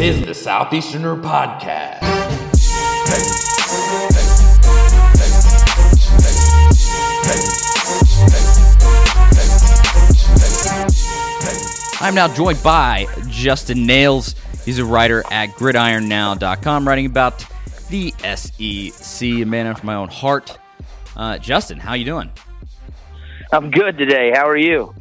This 0.00 0.16
is 0.18 0.24
the 0.24 0.32
Southeasterner 0.32 1.14
Podcast. 1.16 1.98
I'm 12.00 12.14
now 12.14 12.34
joined 12.34 12.62
by 12.62 13.08
Justin 13.28 13.84
Nails. 13.84 14.36
He's 14.64 14.78
a 14.78 14.86
writer 14.86 15.22
at 15.30 15.50
gridironnow.com 15.50 16.88
writing 16.88 17.04
about 17.04 17.44
the 17.90 18.14
SEC, 18.22 19.28
a 19.28 19.44
man 19.44 19.66
after 19.66 19.84
my 19.84 19.96
own 19.96 20.08
heart. 20.08 20.58
Uh, 21.14 21.36
Justin, 21.36 21.78
how 21.78 21.92
you 21.92 22.06
doing? 22.06 22.30
I'm 23.52 23.70
good 23.70 23.98
today. 23.98 24.32
How 24.34 24.48
are 24.48 24.56
you? 24.56 24.94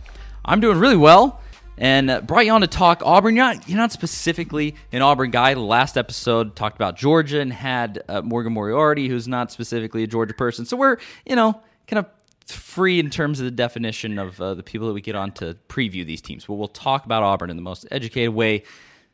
I'm 0.43 0.59
doing 0.59 0.77
really 0.77 0.97
well, 0.97 1.39
and 1.79 2.27
brought 2.27 2.45
you 2.45 2.51
on 2.51 2.61
to 2.61 2.67
talk 2.67 3.01
Auburn. 3.03 3.35
You're 3.35 3.45
not, 3.45 3.69
you're 3.69 3.77
not 3.77 3.91
specifically 3.91 4.75
an 4.91 5.01
Auburn 5.01 5.31
guy. 5.31 5.53
Last 5.53 5.97
episode 5.97 6.55
talked 6.55 6.75
about 6.75 6.97
Georgia 6.97 7.39
and 7.39 7.53
had 7.53 8.03
uh, 8.07 8.21
Morgan 8.21 8.53
Moriarty, 8.53 9.07
who's 9.07 9.27
not 9.27 9.51
specifically 9.51 10.03
a 10.03 10.07
Georgia 10.07 10.33
person. 10.33 10.65
So 10.65 10.75
we're, 10.75 10.97
you 11.25 11.35
know, 11.35 11.61
kind 11.87 11.99
of 11.99 12.05
free 12.45 12.99
in 12.99 13.09
terms 13.09 13.39
of 13.39 13.45
the 13.45 13.51
definition 13.51 14.19
of 14.19 14.39
uh, 14.41 14.55
the 14.55 14.63
people 14.63 14.87
that 14.87 14.93
we 14.93 15.01
get 15.01 15.15
on 15.15 15.31
to 15.33 15.55
preview 15.69 16.05
these 16.05 16.21
teams. 16.21 16.45
But 16.45 16.55
we'll 16.55 16.67
talk 16.67 17.05
about 17.05 17.23
Auburn 17.23 17.49
in 17.49 17.55
the 17.55 17.63
most 17.63 17.87
educated 17.89 18.33
way 18.33 18.63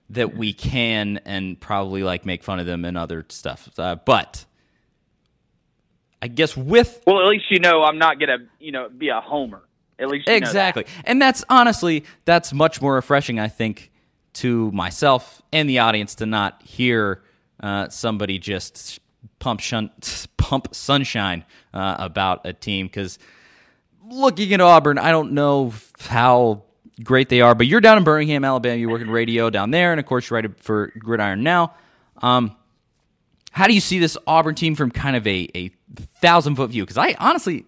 that 0.09 0.35
we 0.35 0.53
can, 0.53 1.19
and 1.25 1.59
probably 1.59 2.03
like 2.03 2.25
make 2.25 2.43
fun 2.43 2.59
of 2.59 2.65
them 2.65 2.85
and 2.85 2.97
other 2.97 3.25
stuff. 3.29 3.69
Uh, 3.77 3.95
but 3.95 4.45
I 6.21 6.27
guess 6.27 6.55
with 6.55 7.01
Well, 7.05 7.21
at 7.21 7.27
least 7.27 7.45
you 7.49 7.59
know 7.59 7.83
I'm 7.83 7.97
not 7.97 8.19
gonna, 8.19 8.37
you 8.59 8.71
know, 8.71 8.89
be 8.89 9.09
a 9.09 9.21
homer. 9.21 9.61
At 9.97 10.09
least 10.09 10.27
know 10.27 10.33
that. 10.33 10.37
exactly, 10.37 10.85
and 11.05 11.21
that's 11.21 11.43
honestly 11.49 12.05
that's 12.25 12.53
much 12.53 12.81
more 12.81 12.95
refreshing, 12.95 13.39
I 13.39 13.47
think, 13.47 13.91
to 14.33 14.71
myself 14.71 15.41
and 15.53 15.69
the 15.69 15.79
audience 15.79 16.15
to 16.15 16.25
not 16.25 16.61
hear 16.61 17.23
uh, 17.61 17.89
somebody 17.89 18.37
just 18.39 18.99
pump 19.39 19.59
shun- 19.59 19.91
pump 20.37 20.73
sunshine 20.75 21.45
uh, 21.73 21.95
about 21.99 22.45
a 22.45 22.53
team 22.53 22.87
because 22.87 23.17
looking 24.09 24.53
at 24.53 24.61
Auburn, 24.61 24.97
I 24.97 25.11
don't 25.11 25.31
know 25.31 25.73
how 25.99 26.63
great 27.03 27.29
they 27.29 27.41
are, 27.41 27.55
but 27.55 27.67
you're 27.67 27.81
down 27.81 27.97
in 27.97 28.03
Birmingham, 28.03 28.45
Alabama. 28.45 28.75
You 28.75 28.89
work 28.89 29.01
in 29.01 29.09
radio 29.09 29.49
down 29.49 29.71
there, 29.71 29.91
and 29.91 29.99
of 29.99 30.05
course, 30.05 30.29
you 30.29 30.35
write 30.35 30.59
for 30.59 30.91
Gridiron 30.97 31.43
now. 31.43 31.73
Um, 32.21 32.55
how 33.51 33.67
do 33.67 33.73
you 33.73 33.81
see 33.81 33.99
this 33.99 34.17
Auburn 34.27 34.55
team 34.55 34.75
from 34.75 34.91
kind 34.91 35.15
of 35.15 35.25
a, 35.25 35.49
a 35.55 35.71
thousand 36.19 36.55
foot 36.55 36.69
view? 36.71 36.83
Because 36.83 36.97
I 36.97 37.15
honestly, 37.19 37.65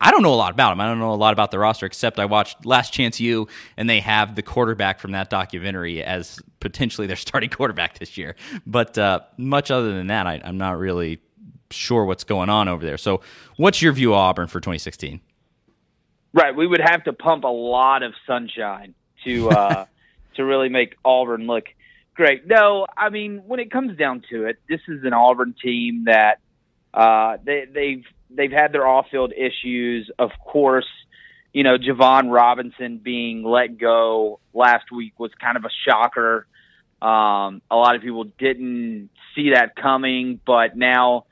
I- 0.00 0.10
don't 0.10 0.22
know 0.22 0.34
a 0.34 0.36
lot 0.36 0.52
about 0.52 0.70
them. 0.70 0.80
I 0.80 0.86
don't 0.86 0.98
know 0.98 1.12
a 1.12 1.14
lot 1.14 1.32
about 1.32 1.50
the 1.50 1.58
roster, 1.58 1.86
except 1.86 2.18
I 2.18 2.26
watched 2.26 2.66
Last 2.66 2.92
Chance 2.92 3.20
U, 3.20 3.48
and 3.76 3.88
they 3.88 4.00
have 4.00 4.34
the 4.34 4.42
quarterback 4.42 4.98
from 5.00 5.12
that 5.12 5.30
documentary 5.30 6.02
as 6.02 6.40
potentially 6.60 7.06
their 7.06 7.16
starting 7.28 7.50
quarterback 7.50 7.98
this 7.98 8.18
year. 8.18 8.36
But 8.66 8.98
uh, 8.98 9.20
much 9.36 9.70
other 9.70 9.92
than 9.94 10.08
that, 10.08 10.26
I, 10.26 10.40
I'm 10.44 10.58
not 10.58 10.78
really 10.78 11.20
sure 11.70 12.04
what's 12.04 12.24
going 12.24 12.48
on 12.50 12.68
over 12.68 12.84
there. 12.84 12.98
So, 12.98 13.20
what's 13.56 13.80
your 13.80 13.92
view 13.92 14.12
of 14.12 14.18
Auburn 14.18 14.48
for 14.48 14.60
2016? 14.60 15.20
Right. 16.32 16.54
We 16.54 16.66
would 16.66 16.80
have 16.80 17.04
to 17.04 17.12
pump 17.12 17.44
a 17.44 17.48
lot 17.48 18.02
of 18.02 18.12
sunshine 18.26 18.94
to 19.24 19.50
uh 19.50 19.84
to 20.36 20.44
really 20.44 20.68
make 20.68 20.96
Auburn 21.04 21.46
look 21.46 21.64
great. 22.14 22.46
No, 22.46 22.86
I 22.96 23.08
mean 23.10 23.42
when 23.46 23.58
it 23.60 23.70
comes 23.70 23.96
down 23.98 24.22
to 24.30 24.44
it, 24.46 24.58
this 24.68 24.80
is 24.88 25.04
an 25.04 25.12
Auburn 25.12 25.54
team 25.60 26.04
that 26.04 26.38
uh 26.94 27.38
they 27.44 27.66
they've 27.72 28.04
they've 28.34 28.52
had 28.52 28.72
their 28.72 28.86
off 28.86 29.06
field 29.10 29.32
issues. 29.32 30.10
Of 30.18 30.30
course, 30.44 30.88
you 31.52 31.64
know, 31.64 31.76
Jovon 31.78 32.32
Robinson 32.32 32.98
being 32.98 33.42
let 33.42 33.78
go 33.78 34.40
last 34.54 34.90
week 34.92 35.18
was 35.18 35.30
kind 35.40 35.56
of 35.56 35.64
a 35.64 35.70
shocker. 35.86 36.46
Um, 37.02 37.62
a 37.70 37.76
lot 37.76 37.96
of 37.96 38.02
people 38.02 38.24
didn't 38.38 39.10
see 39.34 39.50
that 39.54 39.74
coming, 39.74 40.40
but 40.44 40.76
now, 40.76 41.24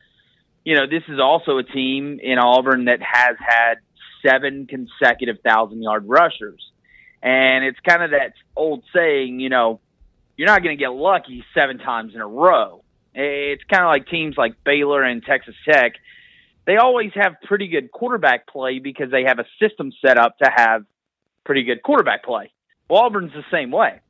you 0.65 0.75
know, 0.75 0.87
this 0.87 1.03
is 1.09 1.21
also 1.21 1.59
a 1.59 1.62
team 1.62 2.19
in 2.22 2.39
Auburn 2.39 2.87
that 2.87 3.01
has 3.03 3.37
had 3.39 3.75
seven 4.27 4.67
consecutive 4.67 5.41
thousand 5.43 5.83
yard 5.83 6.05
rushers. 6.09 6.65
And 7.22 7.65
it's 7.65 7.78
kind 7.81 8.03
of 8.03 8.11
that 8.11 8.33
old 8.56 8.84
saying, 8.95 9.41
you 9.41 9.49
know, 9.49 9.81
you're 10.37 10.47
not 10.47 10.62
going 10.62 10.77
to 10.77 10.81
get 10.81 10.93
lucky 10.93 11.45
seven 11.53 11.78
times 11.78 12.15
in 12.15 12.21
a 12.21 12.27
row. 12.27 12.83
It's 13.15 13.65
kind 13.65 13.83
of 13.83 13.89
like 13.89 14.06
teams 14.09 14.37
like 14.37 14.62
Baylor 14.65 15.03
and 15.03 15.22
Texas 15.25 15.56
Tech. 15.69 15.95
They 16.69 16.77
always 16.77 17.12
have 17.15 17.37
pretty 17.45 17.69
good 17.69 17.91
quarterback 17.91 18.47
play 18.47 18.79
because 18.79 19.11
they 19.11 19.23
have 19.27 19.39
a 19.39 19.47
system 19.59 19.91
set 20.05 20.19
up 20.19 20.37
to 20.37 20.51
have 20.55 20.84
pretty 21.43 21.62
good 21.62 21.83
quarterback 21.83 22.23
play. 22.23 22.53
Well, 22.91 23.01
Auburn's 23.01 23.33
the 23.33 23.43
same 23.51 23.71
way. 23.71 24.01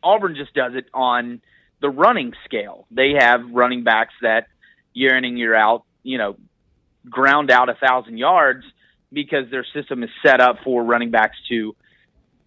Auburn 0.00 0.36
just 0.36 0.54
does 0.54 0.74
it 0.76 0.84
on 0.94 1.40
the 1.80 1.90
running 1.90 2.34
scale. 2.44 2.86
They 2.92 3.14
have 3.18 3.40
running 3.50 3.82
backs 3.82 4.14
that 4.22 4.46
year 4.94 5.16
in 5.16 5.24
and 5.24 5.36
year 5.36 5.52
out, 5.52 5.82
you 6.04 6.18
know, 6.18 6.36
ground 7.08 7.50
out 7.50 7.68
a 7.68 7.74
thousand 7.74 8.18
yards 8.18 8.62
because 9.12 9.50
their 9.50 9.66
system 9.74 10.04
is 10.04 10.10
set 10.24 10.40
up 10.40 10.58
for 10.62 10.84
running 10.84 11.10
backs 11.10 11.36
to 11.48 11.74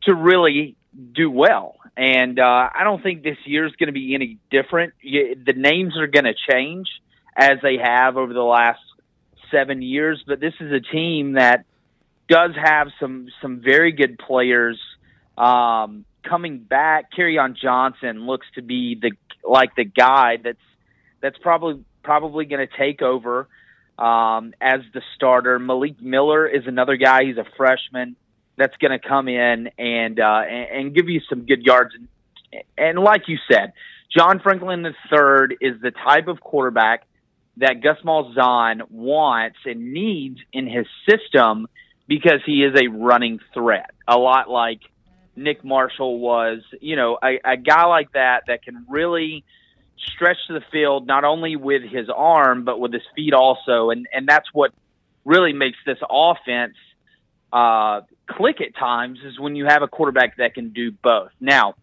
to 0.04 0.16
really 0.16 0.78
do 1.14 1.30
well. 1.30 1.76
And 1.98 2.40
uh, 2.40 2.70
I 2.74 2.86
don't 2.86 3.04
think 3.04 3.22
this 3.22 3.38
year 3.44 3.66
is 3.66 3.74
going 3.74 3.88
to 3.88 3.94
be 3.94 4.16
any 4.16 4.38
different. 4.50 4.94
The 5.04 5.56
names 5.58 5.98
are 5.98 6.08
going 6.08 6.24
to 6.24 6.36
change 6.50 6.88
as 7.36 7.58
they 7.62 7.78
have 7.84 8.16
over 8.16 8.34
the 8.34 8.42
last 8.42 8.80
seven 9.52 9.82
years, 9.82 10.24
but 10.26 10.40
this 10.40 10.54
is 10.60 10.72
a 10.72 10.80
team 10.80 11.34
that 11.34 11.66
does 12.28 12.52
have 12.56 12.88
some 13.00 13.28
some 13.42 13.62
very 13.62 13.92
good 13.92 14.18
players 14.18 14.80
um, 15.38 16.06
coming 16.24 16.60
back. 16.60 17.06
on 17.18 17.56
Johnson 17.62 18.26
looks 18.26 18.48
to 18.56 18.62
be 18.62 18.96
the 19.00 19.12
like 19.44 19.76
the 19.76 19.86
guy 19.86 20.38
that's 20.44 20.58
that's 21.22 21.38
probably 21.38 21.84
probably 22.04 22.46
going 22.46 22.66
to 22.66 22.78
take 22.78 23.02
over 23.02 23.48
um, 23.98 24.54
as 24.62 24.82
the 24.94 25.02
starter. 25.16 25.60
Malik 25.60 26.02
Miller 26.02 26.48
is 26.48 26.68
another 26.68 26.98
guy. 26.98 27.26
He's 27.26 27.38
a 27.38 27.46
freshman 27.58 28.16
that's 28.56 28.78
going 28.78 28.92
to 28.92 29.00
come 29.00 29.28
in 29.28 29.70
and, 29.78 30.20
uh, 30.20 30.44
and 30.48 30.70
and 30.70 30.96
give 30.96 31.10
you 31.10 31.22
some 31.30 31.46
good 31.46 31.64
yards. 31.64 31.94
And, 31.96 32.64
and 32.78 33.00
like 33.00 33.28
you 33.28 33.38
said, 33.52 33.74
John 34.16 34.40
Franklin 34.40 34.86
III 34.86 35.58
is 35.60 35.82
the 35.82 35.92
type 35.92 36.28
of 36.28 36.40
quarterback 36.40 37.06
that 37.58 37.82
Gus 37.82 37.98
Malzahn 38.04 38.90
wants 38.90 39.58
and 39.66 39.94
needs 39.94 40.40
in 40.52 40.68
his 40.68 40.88
system 41.08 41.68
because 42.08 42.42
he 42.46 42.64
is 42.64 42.80
a 42.80 42.88
running 42.88 43.40
threat. 43.54 43.92
A 44.08 44.18
lot 44.18 44.50
like 44.50 44.80
Nick 45.36 45.64
Marshall 45.64 46.20
was, 46.20 46.62
you 46.82 46.96
know, 46.96 47.18
a, 47.24 47.40
a 47.44 47.58
guy 47.58 47.86
like 47.86 48.12
that 48.14 48.44
that 48.48 48.64
can 48.64 48.86
really 48.90 49.44
stretch 50.16 50.38
the 50.50 50.62
field 50.72 51.08
not 51.08 51.24
only 51.24 51.56
with 51.56 51.84
his 51.84 52.10
arm 52.14 52.66
but 52.66 52.80
with 52.80 52.94
his 52.94 53.04
feet 53.16 53.34
also, 53.34 53.90
and 53.90 54.08
and 54.14 54.28
that's 54.28 54.48
what 54.54 54.72
really 55.26 55.54
makes 55.54 55.78
this 55.86 56.00
offense 56.10 56.76
uh, 57.54 58.02
click 58.28 58.60
at 58.62 58.76
times 58.76 59.20
is 59.24 59.40
when 59.40 59.56
you 59.56 59.66
have 59.66 59.82
a 59.84 59.88
quarterback 59.88 60.38
that 60.38 60.54
can 60.54 60.70
do 60.74 60.92
both. 60.92 61.30
Now, 61.40 61.76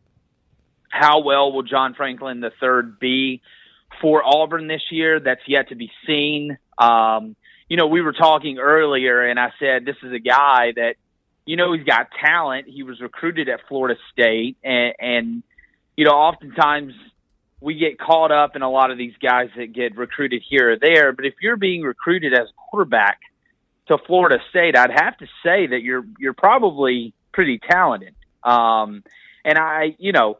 how 0.90 1.20
well 1.20 1.52
will 1.52 1.62
John 1.62 1.94
Franklin 1.94 2.42
III 2.44 2.92
be 3.00 3.40
for 4.00 4.22
Auburn 4.24 4.66
this 4.66 4.82
year? 4.90 5.20
That's 5.20 5.42
yet 5.46 5.68
to 5.68 5.74
be 5.74 5.90
seen. 6.06 6.58
Um, 6.78 7.36
you 7.68 7.76
know, 7.76 7.86
we 7.86 8.00
were 8.00 8.12
talking 8.12 8.58
earlier, 8.58 9.22
and 9.22 9.38
I 9.38 9.52
said 9.58 9.84
this 9.84 9.96
is 10.02 10.12
a 10.12 10.18
guy 10.18 10.72
that, 10.74 10.94
you 11.46 11.56
know, 11.56 11.72
he's 11.72 11.84
got 11.84 12.08
talent. 12.24 12.66
He 12.68 12.82
was 12.82 13.00
recruited 13.00 13.48
at 13.48 13.60
Florida 13.68 13.98
State, 14.12 14.56
and, 14.64 14.94
and 14.98 15.42
you 15.96 16.04
know, 16.04 16.12
oftentimes 16.12 16.94
we 17.60 17.74
get 17.74 17.98
caught 17.98 18.32
up 18.32 18.56
in 18.56 18.62
a 18.62 18.70
lot 18.70 18.90
of 18.90 18.98
these 18.98 19.12
guys 19.22 19.50
that 19.56 19.72
get 19.72 19.96
recruited 19.96 20.42
here 20.48 20.72
or 20.72 20.78
there. 20.78 21.12
But 21.12 21.26
if 21.26 21.34
you're 21.42 21.56
being 21.56 21.82
recruited 21.82 22.32
as 22.32 22.48
a 22.48 22.70
quarterback 22.70 23.20
to 23.88 23.98
Florida 24.06 24.38
State, 24.48 24.76
I'd 24.76 24.90
have 24.90 25.16
to 25.18 25.26
say 25.44 25.66
that 25.66 25.82
you're 25.82 26.04
you're 26.18 26.32
probably 26.32 27.12
pretty 27.32 27.60
talented. 27.70 28.14
Um, 28.42 29.04
and 29.44 29.58
I, 29.58 29.94
you 29.98 30.12
know, 30.12 30.38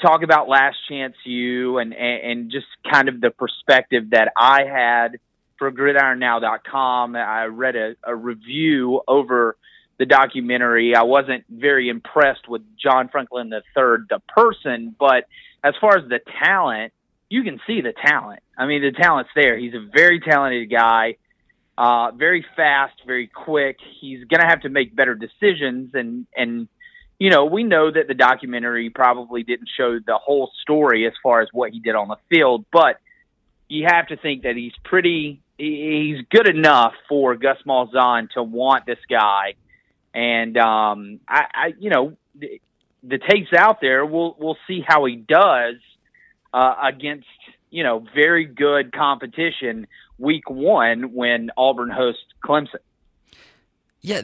talk 0.00 0.22
about 0.22 0.48
Last 0.48 0.76
Chance 0.88 1.14
U 1.24 1.78
and, 1.78 1.92
and 1.92 2.30
and 2.30 2.50
just 2.50 2.66
kind 2.90 3.08
of 3.08 3.20
the 3.20 3.30
perspective 3.30 4.10
that 4.10 4.32
I 4.36 4.64
had 4.64 5.18
for 5.58 5.70
GridironNow.com. 5.72 7.16
I 7.16 7.44
read 7.46 7.76
a, 7.76 7.94
a 8.04 8.14
review 8.14 9.00
over 9.06 9.56
the 9.98 10.06
documentary. 10.06 10.94
I 10.94 11.02
wasn't 11.02 11.44
very 11.50 11.88
impressed 11.88 12.48
with 12.48 12.62
John 12.80 13.08
Franklin 13.08 13.52
III, 13.52 14.06
the 14.08 14.20
person, 14.28 14.94
but 14.98 15.24
as 15.64 15.74
far 15.80 15.98
as 15.98 16.08
the 16.08 16.20
talent, 16.42 16.92
you 17.28 17.42
can 17.42 17.60
see 17.66 17.80
the 17.80 17.92
talent. 17.92 18.40
I 18.56 18.66
mean, 18.66 18.82
the 18.82 18.92
talent's 18.92 19.30
there. 19.34 19.58
He's 19.58 19.74
a 19.74 19.86
very 19.92 20.20
talented 20.20 20.70
guy, 20.70 21.16
uh, 21.76 22.12
very 22.12 22.44
fast, 22.56 22.94
very 23.06 23.26
quick. 23.26 23.78
He's 24.00 24.24
going 24.24 24.40
to 24.40 24.46
have 24.46 24.62
to 24.62 24.68
make 24.68 24.94
better 24.94 25.14
decisions, 25.14 25.90
and 25.94 26.26
and 26.34 26.68
you 27.18 27.30
know, 27.30 27.46
we 27.46 27.64
know 27.64 27.90
that 27.90 28.06
the 28.06 28.14
documentary 28.14 28.90
probably 28.90 29.42
didn't 29.42 29.68
show 29.76 29.98
the 29.98 30.18
whole 30.18 30.50
story 30.62 31.06
as 31.06 31.12
far 31.22 31.40
as 31.40 31.48
what 31.52 31.72
he 31.72 31.80
did 31.80 31.94
on 31.94 32.08
the 32.08 32.16
field, 32.28 32.64
but 32.72 33.00
you 33.68 33.86
have 33.90 34.06
to 34.08 34.16
think 34.16 34.42
that 34.42 34.56
he's 34.56 34.72
pretty. 34.84 35.40
He's 35.58 36.24
good 36.30 36.48
enough 36.48 36.92
for 37.08 37.34
Gus 37.34 37.58
Malzahn 37.66 38.30
to 38.30 38.42
want 38.44 38.86
this 38.86 39.00
guy, 39.10 39.54
and 40.14 40.56
um, 40.56 41.18
I, 41.28 41.44
I, 41.52 41.74
you 41.80 41.90
know, 41.90 42.16
the 42.38 43.18
tape's 43.18 43.52
out 43.56 43.80
there. 43.80 44.06
We'll 44.06 44.36
we'll 44.38 44.56
see 44.68 44.84
how 44.86 45.04
he 45.04 45.16
does 45.16 45.74
uh, 46.54 46.74
against 46.84 47.26
you 47.70 47.82
know 47.82 48.04
very 48.14 48.44
good 48.44 48.92
competition 48.92 49.88
week 50.16 50.48
one 50.48 51.12
when 51.12 51.50
Auburn 51.56 51.90
hosts 51.90 52.22
Clemson. 52.44 52.76
Yeah, 54.00 54.22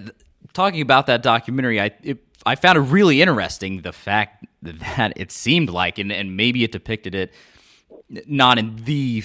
talking 0.54 0.80
about 0.80 1.06
that 1.06 1.22
documentary, 1.22 1.80
I 1.80 1.90
it, 2.02 2.18
I 2.46 2.54
found 2.54 2.78
it 2.78 2.82
really 2.82 3.20
interesting 3.20 3.82
the 3.82 3.92
fact 3.92 4.46
that 4.62 5.12
it 5.16 5.30
seemed 5.30 5.68
like, 5.68 5.98
and, 5.98 6.10
and 6.10 6.36
maybe 6.36 6.64
it 6.64 6.72
depicted 6.72 7.14
it 7.14 7.32
not 8.26 8.58
in 8.58 8.76
the 8.84 9.22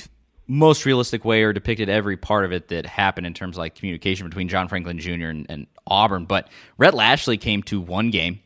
most 0.48 0.86
realistic 0.86 1.24
way 1.24 1.44
or 1.44 1.54
depicted 1.54 1.90
every 1.90 2.18
part 2.18 2.44
of 2.44 2.52
it 2.52 2.70
that 2.70 2.86
happened 2.86 3.28
in 3.28 3.34
terms 3.34 3.56
of 3.56 3.60
like 3.60 3.76
communication 3.76 4.28
between 4.28 4.48
John 4.50 4.68
Franklin 4.68 4.98
Jr. 5.00 5.12
and, 5.28 5.46
and 5.50 5.68
Auburn. 5.86 6.26
But 6.26 6.50
Rhett 6.78 6.94
Lashlee 6.94 7.38
came 7.38 7.62
to 7.64 7.80
one 7.80 8.10
game, 8.10 8.40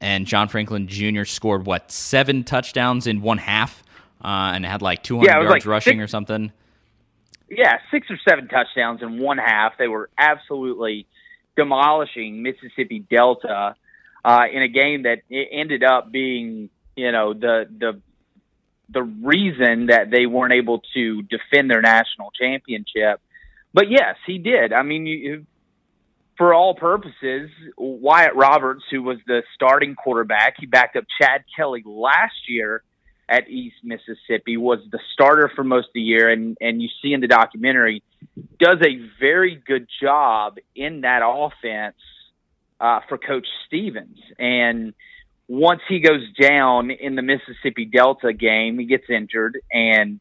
and 0.00 0.26
John 0.26 0.48
Franklin 0.48 0.88
Jr. 0.88 1.24
scored 1.24 1.66
what 1.66 1.90
seven 1.92 2.42
touchdowns 2.44 3.06
in 3.06 3.20
one 3.20 3.38
half, 3.38 3.82
uh, 4.24 4.52
and 4.54 4.64
had 4.64 4.80
like 4.82 5.02
200 5.02 5.26
Yeah, 5.28 5.34
yards 5.40 5.50
like 5.50 5.66
rushing 5.66 5.98
six- 5.98 6.04
or 6.04 6.06
something. 6.08 6.52
yeah, 7.50 7.78
six 7.90 8.08
or 8.10 8.18
seven 8.26 8.48
touchdowns 8.48 9.02
in 9.02 9.18
one 9.18 9.38
half. 9.38 9.76
They 9.78 9.88
were 9.88 10.08
absolutely 10.16 11.06
demolishing 11.56 12.42
Mississippi 12.42 13.00
Delta 13.00 13.76
uh, 14.24 14.44
in 14.52 14.62
a 14.62 14.68
game 14.68 15.02
that 15.02 15.18
ended 15.30 15.84
up 15.84 16.10
being, 16.10 16.70
you 16.96 17.12
know, 17.12 17.34
the 17.34 17.66
the 17.78 18.00
the 18.88 19.02
reason 19.02 19.86
that 19.86 20.10
they 20.10 20.26
weren't 20.26 20.52
able 20.52 20.82
to 20.94 21.22
defend 21.22 21.70
their 21.70 21.80
national 21.80 22.30
championship. 22.30 23.20
But 23.72 23.90
yes, 23.90 24.16
he 24.26 24.38
did. 24.38 24.72
I 24.72 24.82
mean, 24.82 25.06
you, 25.06 25.46
for 26.36 26.52
all 26.52 26.74
purposes, 26.74 27.50
Wyatt 27.78 28.34
Roberts, 28.34 28.84
who 28.90 29.02
was 29.02 29.18
the 29.26 29.42
starting 29.54 29.94
quarterback, 29.94 30.56
he 30.58 30.66
backed 30.66 30.96
up 30.96 31.04
Chad 31.20 31.44
Kelly 31.56 31.82
last 31.86 32.48
year 32.48 32.82
at 33.32 33.48
East 33.48 33.76
Mississippi, 33.82 34.58
was 34.58 34.80
the 34.90 34.98
starter 35.14 35.50
for 35.56 35.64
most 35.64 35.86
of 35.86 35.94
the 35.94 36.02
year, 36.02 36.28
and 36.28 36.56
and 36.60 36.82
you 36.82 36.88
see 37.00 37.14
in 37.14 37.20
the 37.20 37.26
documentary 37.26 38.02
does 38.58 38.76
a 38.82 39.00
very 39.18 39.56
good 39.56 39.88
job 40.00 40.58
in 40.76 41.00
that 41.00 41.22
offense 41.24 41.96
uh, 42.78 43.00
for 43.08 43.16
Coach 43.16 43.46
Stephens. 43.66 44.18
And 44.38 44.92
once 45.48 45.80
he 45.88 46.00
goes 46.00 46.22
down 46.38 46.90
in 46.90 47.16
the 47.16 47.22
Mississippi 47.22 47.86
Delta 47.86 48.32
game, 48.32 48.78
he 48.78 48.84
gets 48.84 49.04
injured, 49.08 49.58
and 49.72 50.20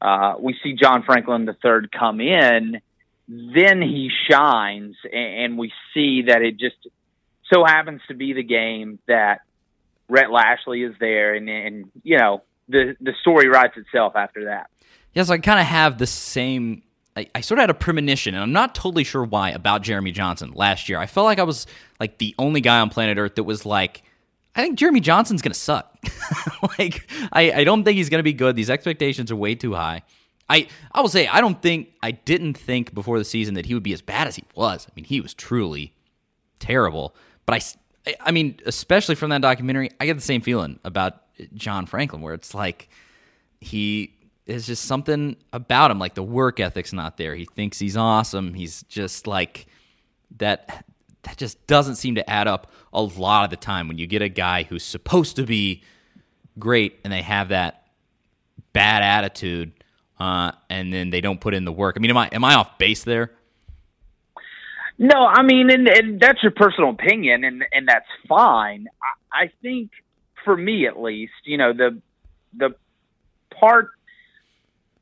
uh, 0.00 0.34
we 0.38 0.56
see 0.62 0.72
John 0.72 1.02
Franklin 1.02 1.46
III 1.46 1.88
come 1.96 2.20
in. 2.20 2.80
Then 3.28 3.82
he 3.82 4.10
shines, 4.30 4.96
and, 5.04 5.44
and 5.44 5.58
we 5.58 5.72
see 5.92 6.22
that 6.28 6.42
it 6.42 6.58
just 6.58 6.76
so 7.52 7.64
happens 7.64 8.00
to 8.08 8.14
be 8.14 8.32
the 8.32 8.42
game 8.42 8.98
that 9.06 9.42
Rhett 10.10 10.30
Lashlee 10.30 10.84
is 10.84 10.94
there, 11.00 11.34
and, 11.34 11.48
and 11.48 11.90
you 12.02 12.18
know 12.18 12.42
the 12.68 12.96
the 13.00 13.12
story 13.20 13.48
writes 13.48 13.76
itself 13.76 14.14
after 14.16 14.46
that. 14.46 14.70
Yes, 15.14 15.30
I 15.30 15.38
kind 15.38 15.60
of 15.60 15.66
have 15.66 15.98
the 15.98 16.06
same. 16.06 16.82
I, 17.16 17.26
I 17.34 17.40
sort 17.40 17.58
of 17.58 17.62
had 17.62 17.70
a 17.70 17.74
premonition, 17.74 18.34
and 18.34 18.42
I'm 18.42 18.52
not 18.52 18.74
totally 18.74 19.04
sure 19.04 19.24
why 19.24 19.50
about 19.50 19.82
Jeremy 19.82 20.12
Johnson 20.12 20.52
last 20.54 20.88
year. 20.88 20.98
I 20.98 21.06
felt 21.06 21.24
like 21.24 21.38
I 21.38 21.44
was 21.44 21.66
like 21.98 22.18
the 22.18 22.34
only 22.38 22.60
guy 22.60 22.80
on 22.80 22.90
planet 22.90 23.18
Earth 23.18 23.34
that 23.36 23.44
was 23.44 23.66
like, 23.66 24.02
I 24.54 24.62
think 24.62 24.78
Jeremy 24.78 25.00
Johnson's 25.00 25.42
gonna 25.42 25.54
suck. 25.54 25.96
like, 26.78 27.10
I, 27.32 27.52
I 27.52 27.64
don't 27.64 27.84
think 27.84 27.96
he's 27.96 28.08
gonna 28.08 28.22
be 28.22 28.32
good. 28.32 28.56
These 28.56 28.70
expectations 28.70 29.30
are 29.30 29.36
way 29.36 29.54
too 29.54 29.74
high. 29.74 30.02
I 30.48 30.66
I 30.92 31.00
will 31.00 31.08
say 31.08 31.26
I 31.28 31.40
don't 31.40 31.60
think 31.62 31.90
I 32.02 32.10
didn't 32.10 32.54
think 32.54 32.92
before 32.94 33.18
the 33.18 33.24
season 33.24 33.54
that 33.54 33.66
he 33.66 33.74
would 33.74 33.84
be 33.84 33.92
as 33.92 34.02
bad 34.02 34.26
as 34.26 34.36
he 34.36 34.44
was. 34.54 34.86
I 34.88 34.92
mean, 34.94 35.04
he 35.04 35.20
was 35.20 35.34
truly 35.34 35.94
terrible. 36.58 37.14
But 37.46 37.76
I 38.06 38.14
I 38.20 38.30
mean, 38.30 38.58
especially 38.66 39.14
from 39.14 39.30
that 39.30 39.42
documentary, 39.42 39.90
I 40.00 40.06
get 40.06 40.14
the 40.14 40.22
same 40.22 40.40
feeling 40.40 40.78
about 40.84 41.22
John 41.54 41.86
Franklin, 41.86 42.22
where 42.22 42.34
it's 42.34 42.54
like 42.54 42.88
he 43.60 44.14
is 44.46 44.66
just 44.66 44.84
something 44.84 45.36
about 45.52 45.90
him, 45.90 45.98
like 45.98 46.14
the 46.14 46.22
work 46.22 46.60
ethic's 46.60 46.92
not 46.92 47.16
there. 47.16 47.34
He 47.34 47.44
thinks 47.44 47.78
he's 47.78 47.96
awesome. 47.96 48.54
He's 48.54 48.82
just 48.84 49.26
like 49.26 49.66
that. 50.38 50.84
That 51.22 51.36
just 51.36 51.66
doesn't 51.66 51.96
seem 51.96 52.14
to 52.14 52.30
add 52.30 52.48
up 52.48 52.72
a 52.94 53.02
lot 53.02 53.44
of 53.44 53.50
the 53.50 53.56
time 53.56 53.88
when 53.88 53.98
you 53.98 54.06
get 54.06 54.22
a 54.22 54.28
guy 54.30 54.62
who's 54.62 54.82
supposed 54.82 55.36
to 55.36 55.44
be 55.44 55.82
great 56.58 56.98
and 57.04 57.12
they 57.12 57.20
have 57.20 57.50
that 57.50 57.88
bad 58.72 59.02
attitude, 59.02 59.72
uh, 60.18 60.52
and 60.70 60.92
then 60.92 61.10
they 61.10 61.20
don't 61.20 61.40
put 61.40 61.52
in 61.52 61.64
the 61.64 61.72
work. 61.72 61.96
I 61.96 62.00
mean, 62.00 62.10
am 62.10 62.16
I 62.16 62.28
am 62.32 62.44
I 62.44 62.54
off 62.54 62.78
base 62.78 63.04
there? 63.04 63.32
No, 65.02 65.24
I 65.26 65.42
mean, 65.42 65.70
and, 65.70 65.88
and 65.88 66.20
that's 66.20 66.42
your 66.42 66.52
personal 66.52 66.90
opinion, 66.90 67.42
and 67.42 67.64
and 67.72 67.88
that's 67.88 68.06
fine. 68.28 68.86
I, 69.32 69.44
I 69.44 69.50
think, 69.62 69.92
for 70.44 70.54
me 70.54 70.86
at 70.86 71.00
least, 71.00 71.32
you 71.44 71.56
know, 71.56 71.72
the 71.72 72.02
the 72.54 72.74
part 73.58 73.92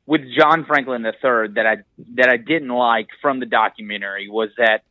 with 0.05 0.21
John 0.37 0.63
Franklin 0.65 1.05
III 1.05 1.53
that 1.55 1.65
I 1.65 1.75
that 2.15 2.29
I 2.29 2.37
didn't 2.37 2.69
like 2.69 3.09
from 3.21 3.41
the 3.41 3.45
documentary 3.45 4.29
was 4.29 4.51
that 4.57 4.83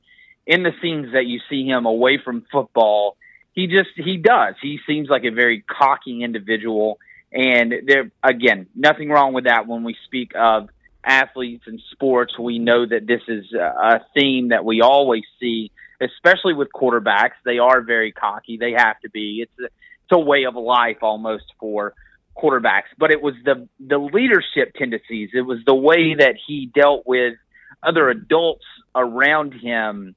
in 0.46 0.62
the 0.62 0.72
scenes 0.82 1.14
that 1.14 1.24
you 1.24 1.40
see 1.48 1.64
him 1.64 1.86
away 1.86 2.18
from 2.22 2.44
football, 2.52 3.16
he 3.54 3.66
just 3.66 3.88
he 3.96 4.18
does. 4.18 4.56
He 4.60 4.78
seems 4.86 5.08
like 5.08 5.24
a 5.24 5.30
very 5.30 5.62
cocky 5.62 6.22
individual, 6.22 6.98
and 7.32 7.72
there 7.86 8.10
again, 8.22 8.66
nothing 8.74 9.08
wrong 9.08 9.32
with 9.32 9.44
that 9.44 9.66
when 9.66 9.84
we 9.84 9.96
speak 10.04 10.32
of 10.34 10.68
athletes 11.04 11.64
and 11.66 11.80
sports. 11.92 12.38
We 12.38 12.58
know 12.58 12.86
that 12.86 13.06
this 13.06 13.22
is 13.28 13.52
a 13.52 14.00
theme 14.14 14.48
that 14.48 14.64
we 14.64 14.80
always 14.80 15.24
see, 15.40 15.70
especially 16.00 16.54
with 16.54 16.68
quarterbacks. 16.74 17.38
They 17.44 17.58
are 17.58 17.80
very 17.80 18.12
cocky. 18.12 18.56
They 18.56 18.72
have 18.76 19.00
to 19.00 19.10
be. 19.10 19.40
It's 19.42 19.60
a, 19.60 19.64
it's 19.64 20.12
a 20.12 20.18
way 20.18 20.44
of 20.44 20.54
life 20.54 20.98
almost 21.02 21.44
for 21.60 21.94
quarterbacks. 22.36 22.90
But 22.96 23.10
it 23.10 23.22
was 23.22 23.34
the 23.44 23.68
the 23.80 23.98
leadership 23.98 24.74
tendencies. 24.76 25.30
It 25.34 25.42
was 25.42 25.58
the 25.66 25.74
way 25.74 26.14
that 26.14 26.34
he 26.46 26.70
dealt 26.72 27.06
with 27.06 27.34
other 27.82 28.08
adults 28.10 28.64
around 28.94 29.52
him 29.54 30.14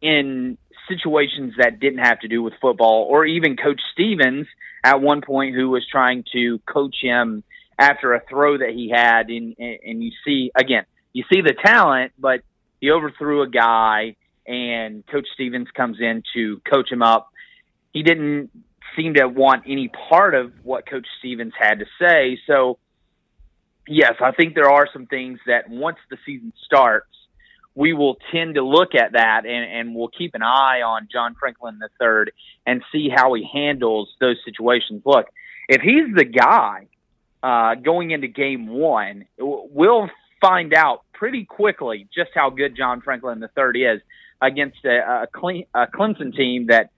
in 0.00 0.58
situations 0.88 1.54
that 1.58 1.80
didn't 1.80 2.04
have 2.04 2.20
to 2.20 2.28
do 2.28 2.42
with 2.42 2.54
football, 2.60 3.06
or 3.10 3.24
even 3.24 3.56
Coach 3.56 3.80
Stephens 3.92 4.46
at 4.84 5.00
one 5.00 5.20
point 5.20 5.54
who 5.54 5.70
was 5.70 5.84
trying 5.90 6.24
to 6.32 6.60
coach 6.66 6.96
him 7.02 7.42
after 7.78 8.14
a 8.14 8.22
throw 8.28 8.58
that 8.58 8.70
he 8.70 8.90
had, 8.94 9.28
and 9.28 9.54
and 9.58 10.02
you 10.02 10.12
see 10.24 10.50
again, 10.54 10.84
you 11.12 11.24
see 11.32 11.40
the 11.40 11.54
talent, 11.64 12.12
but 12.18 12.40
he 12.80 12.90
overthrew 12.90 13.42
a 13.42 13.48
guy, 13.48 14.16
and 14.46 15.06
Coach 15.06 15.26
Stephens 15.34 15.68
comes 15.74 15.98
in 16.00 16.22
to 16.34 16.60
coach 16.70 16.90
him 16.90 17.02
up. 17.02 17.30
He 17.92 18.02
didn't 18.02 18.50
seem 18.96 19.14
to 19.14 19.26
want 19.26 19.64
any 19.66 19.88
part 19.88 20.34
of 20.34 20.52
what 20.62 20.88
Coach 20.88 21.06
Stephens 21.18 21.52
had 21.58 21.80
to 21.80 21.86
say, 22.00 22.38
so 22.46 22.78
yes, 23.88 24.14
I 24.20 24.32
think 24.32 24.54
there 24.54 24.70
are 24.70 24.88
some 24.92 25.06
things 25.06 25.38
that 25.46 25.68
once 25.68 25.98
the 26.10 26.16
season 26.24 26.52
starts, 26.64 27.08
we 27.74 27.92
will 27.92 28.16
tend 28.32 28.54
to 28.54 28.64
look 28.64 28.94
at 28.94 29.12
that 29.12 29.44
and, 29.44 29.70
and 29.70 29.94
we'll 29.94 30.08
keep 30.08 30.34
an 30.34 30.42
eye 30.42 30.80
on 30.82 31.08
John 31.12 31.36
Franklin 31.38 31.78
III 32.00 32.32
and 32.66 32.82
see 32.90 33.08
how 33.14 33.34
he 33.34 33.46
handles 33.52 34.08
those 34.20 34.36
situations. 34.44 35.02
Look, 35.04 35.26
if 35.68 35.82
he's 35.82 36.14
the 36.14 36.24
guy 36.24 36.88
uh, 37.46 37.76
going 37.76 38.10
into 38.10 38.26
game 38.26 38.66
one, 38.66 39.24
we'll 39.38 40.10
find 40.40 40.74
out 40.74 41.04
pretty 41.14 41.44
quickly 41.44 42.08
just 42.12 42.30
how 42.34 42.50
good 42.50 42.76
John 42.76 43.00
Franklin 43.00 43.40
III 43.40 43.82
is 43.84 44.00
against 44.42 44.78
a, 44.84 44.98
a, 45.22 45.26
a 45.72 45.86
Clemson 45.86 46.34
team 46.34 46.66
that 46.66 46.90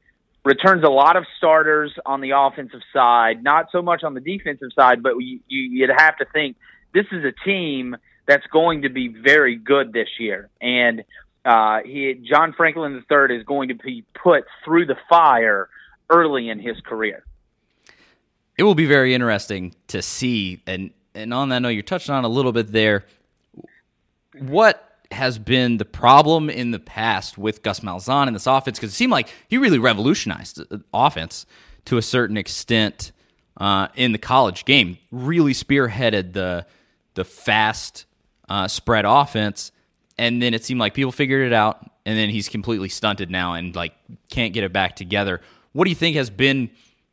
returns 0.47 0.85
a 0.85 0.89
lot 0.89 1.17
of 1.17 1.25
starters 1.37 1.93
on 2.07 2.23
the 2.23 2.31
offensive 2.35 2.81
side, 2.95 3.45
not 3.45 3.67
so 3.71 3.83
much 3.83 4.03
on 4.03 4.15
the 4.15 4.21
defensive 4.21 4.71
side, 4.75 5.03
but 5.03 5.17
you, 5.19 5.41
you, 5.49 5.63
you'd 5.71 5.91
have 5.95 6.17
to 6.17 6.25
think 6.33 6.57
this 6.95 7.05
is 7.13 7.23
a 7.27 7.33
team 7.45 7.95
that's 8.27 8.47
going 8.47 8.83
to 8.83 8.89
be 8.89 9.09
very 9.09 9.55
good 9.55 9.93
this 9.93 10.09
year. 10.19 10.49
And 10.63 11.05
uh, 11.45 11.81
he, 11.85 12.15
John 12.27 12.55
Franklin 12.57 13.05
III 13.11 13.37
is 13.37 13.45
going 13.45 13.69
to 13.69 13.75
be 13.75 14.03
put 14.15 14.45
through 14.65 14.87
the 14.87 14.97
fire 15.11 15.69
early 16.09 16.49
in 16.49 16.59
his 16.59 16.81
career. 16.87 17.23
It 18.59 18.65
will 18.65 18.75
be 18.75 18.87
very 18.87 19.15
interesting 19.15 19.75
to 19.87 20.03
see. 20.03 20.63
And, 20.67 20.91
and 21.15 21.33
on 21.33 21.49
that 21.51 21.61
note, 21.61 21.71
you're 21.71 21.83
touching 21.85 22.15
on 22.15 22.25
a 22.25 22.29
little 22.29 22.53
bit 22.53 22.73
there. 22.73 23.07
What 24.39 24.85
has 25.11 25.39
been 25.39 25.79
the 25.79 25.85
problem 25.85 26.51
in 26.51 26.73
the 26.73 26.79
past 26.79 27.39
with 27.39 27.63
Gus 27.63 27.81
Malzahn 27.81 28.27
in 28.27 28.35
this 28.35 28.47
offense? 28.47 28.79
Because 28.79 28.91
it 28.91 28.97
seemed 28.97 29.13
like 29.13 29.29
he 29.49 29.57
really 29.59 29.79
revolutionized 29.79 30.61
offense 30.93 31.47
to 31.87 31.97
a 31.97 32.03
certain 32.03 32.37
extent 32.37 33.13
uh, 33.57 33.89
in 33.95 34.13
the 34.13 34.19
college 34.19 34.65
game. 34.65 34.99
Really 35.11 35.53
spearheaded 35.53 36.33
the 36.33 36.67
the 37.15 37.25
fast 37.25 38.07
uh, 38.49 38.69
spread 38.69 39.05
offense, 39.05 39.73
and 40.17 40.41
then 40.43 40.55
it 40.55 40.65
seemed 40.65 40.79
like 40.79 40.95
people 40.95 41.11
figured 41.11 41.47
it 41.47 41.53
out, 41.53 41.91
and 42.07 42.19
then 42.19 42.29
he's 42.31 42.49
completely 42.49 42.89
stunted 42.89 43.31
now 43.31 43.55
and 43.55 43.75
like 43.75 43.95
can't 44.31 44.53
get 44.53 44.65
it 44.65 44.73
back 44.73 44.97
together. 44.97 45.41
What 45.73 45.85
do 45.85 45.91
you 45.91 45.97
think 45.97 46.17
has 46.17 46.31
been 46.31 46.71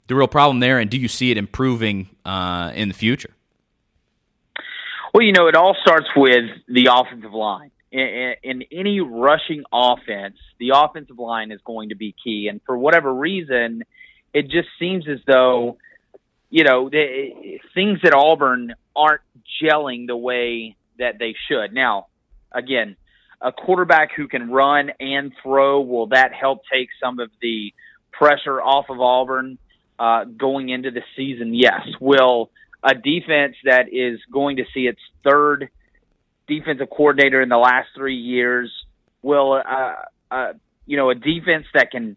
the 0.07 0.15
real 0.15 0.27
problem 0.27 0.59
there, 0.59 0.79
and 0.79 0.89
do 0.89 0.97
you 0.97 1.07
see 1.07 1.31
it 1.31 1.37
improving 1.37 2.09
uh, 2.25 2.71
in 2.75 2.87
the 2.87 2.93
future? 2.93 3.31
Well, 5.13 5.23
you 5.23 5.31
know, 5.31 5.47
it 5.47 5.55
all 5.55 5.75
starts 5.81 6.07
with 6.15 6.43
the 6.67 6.89
offensive 6.91 7.33
line. 7.33 7.71
In, 7.91 8.63
any 8.73 8.99
rushing 8.99 9.63
offense, 9.71 10.35
the 10.59 10.71
offensive 10.75 11.17
line 11.17 11.51
is 11.51 11.61
going 11.63 11.89
to 11.89 11.95
be 11.95 12.13
key, 12.21 12.47
and 12.49 12.59
for 12.65 12.77
whatever 12.77 13.13
reason, 13.13 13.83
it 14.33 14.49
just 14.49 14.67
seems 14.77 15.07
as 15.07 15.19
though 15.25 15.77
you 16.49 16.65
know 16.65 16.89
the, 16.89 17.59
things 17.73 17.99
at 18.03 18.13
Auburn 18.13 18.73
aren't 18.95 19.21
gelling 19.63 20.07
the 20.07 20.17
way 20.17 20.75
that 20.99 21.19
they 21.19 21.35
should. 21.47 21.73
Now, 21.73 22.07
again, 22.51 22.97
a 23.41 23.53
quarterback 23.53 24.09
who 24.15 24.27
can 24.27 24.49
run 24.51 24.91
and 24.99 25.31
throw 25.41 25.79
will 25.79 26.07
that 26.07 26.33
help 26.33 26.63
take 26.71 26.89
some 27.01 27.19
of 27.19 27.31
the 27.41 27.73
pressure 28.11 28.61
off 28.61 28.87
of 28.89 28.99
Auburn 28.99 29.57
uh, 29.99 30.25
going 30.25 30.69
into 30.69 30.91
the 30.91 31.01
season? 31.15 31.53
Yes. 31.53 31.81
Will 31.99 32.49
a 32.83 32.93
defense 32.93 33.55
that 33.63 33.91
is 33.91 34.19
going 34.31 34.57
to 34.57 34.63
see 34.73 34.81
its 34.81 34.99
third 35.23 35.69
defensive 36.47 36.89
coordinator 36.89 37.41
in 37.41 37.49
the 37.49 37.57
last 37.57 37.87
three 37.95 38.17
years 38.17 38.71
will 39.23 39.53
uh, 39.53 39.93
uh, 40.29 40.53
you 40.85 40.97
know 40.97 41.09
a 41.09 41.15
defense 41.15 41.65
that 41.73 41.89
can 41.89 42.15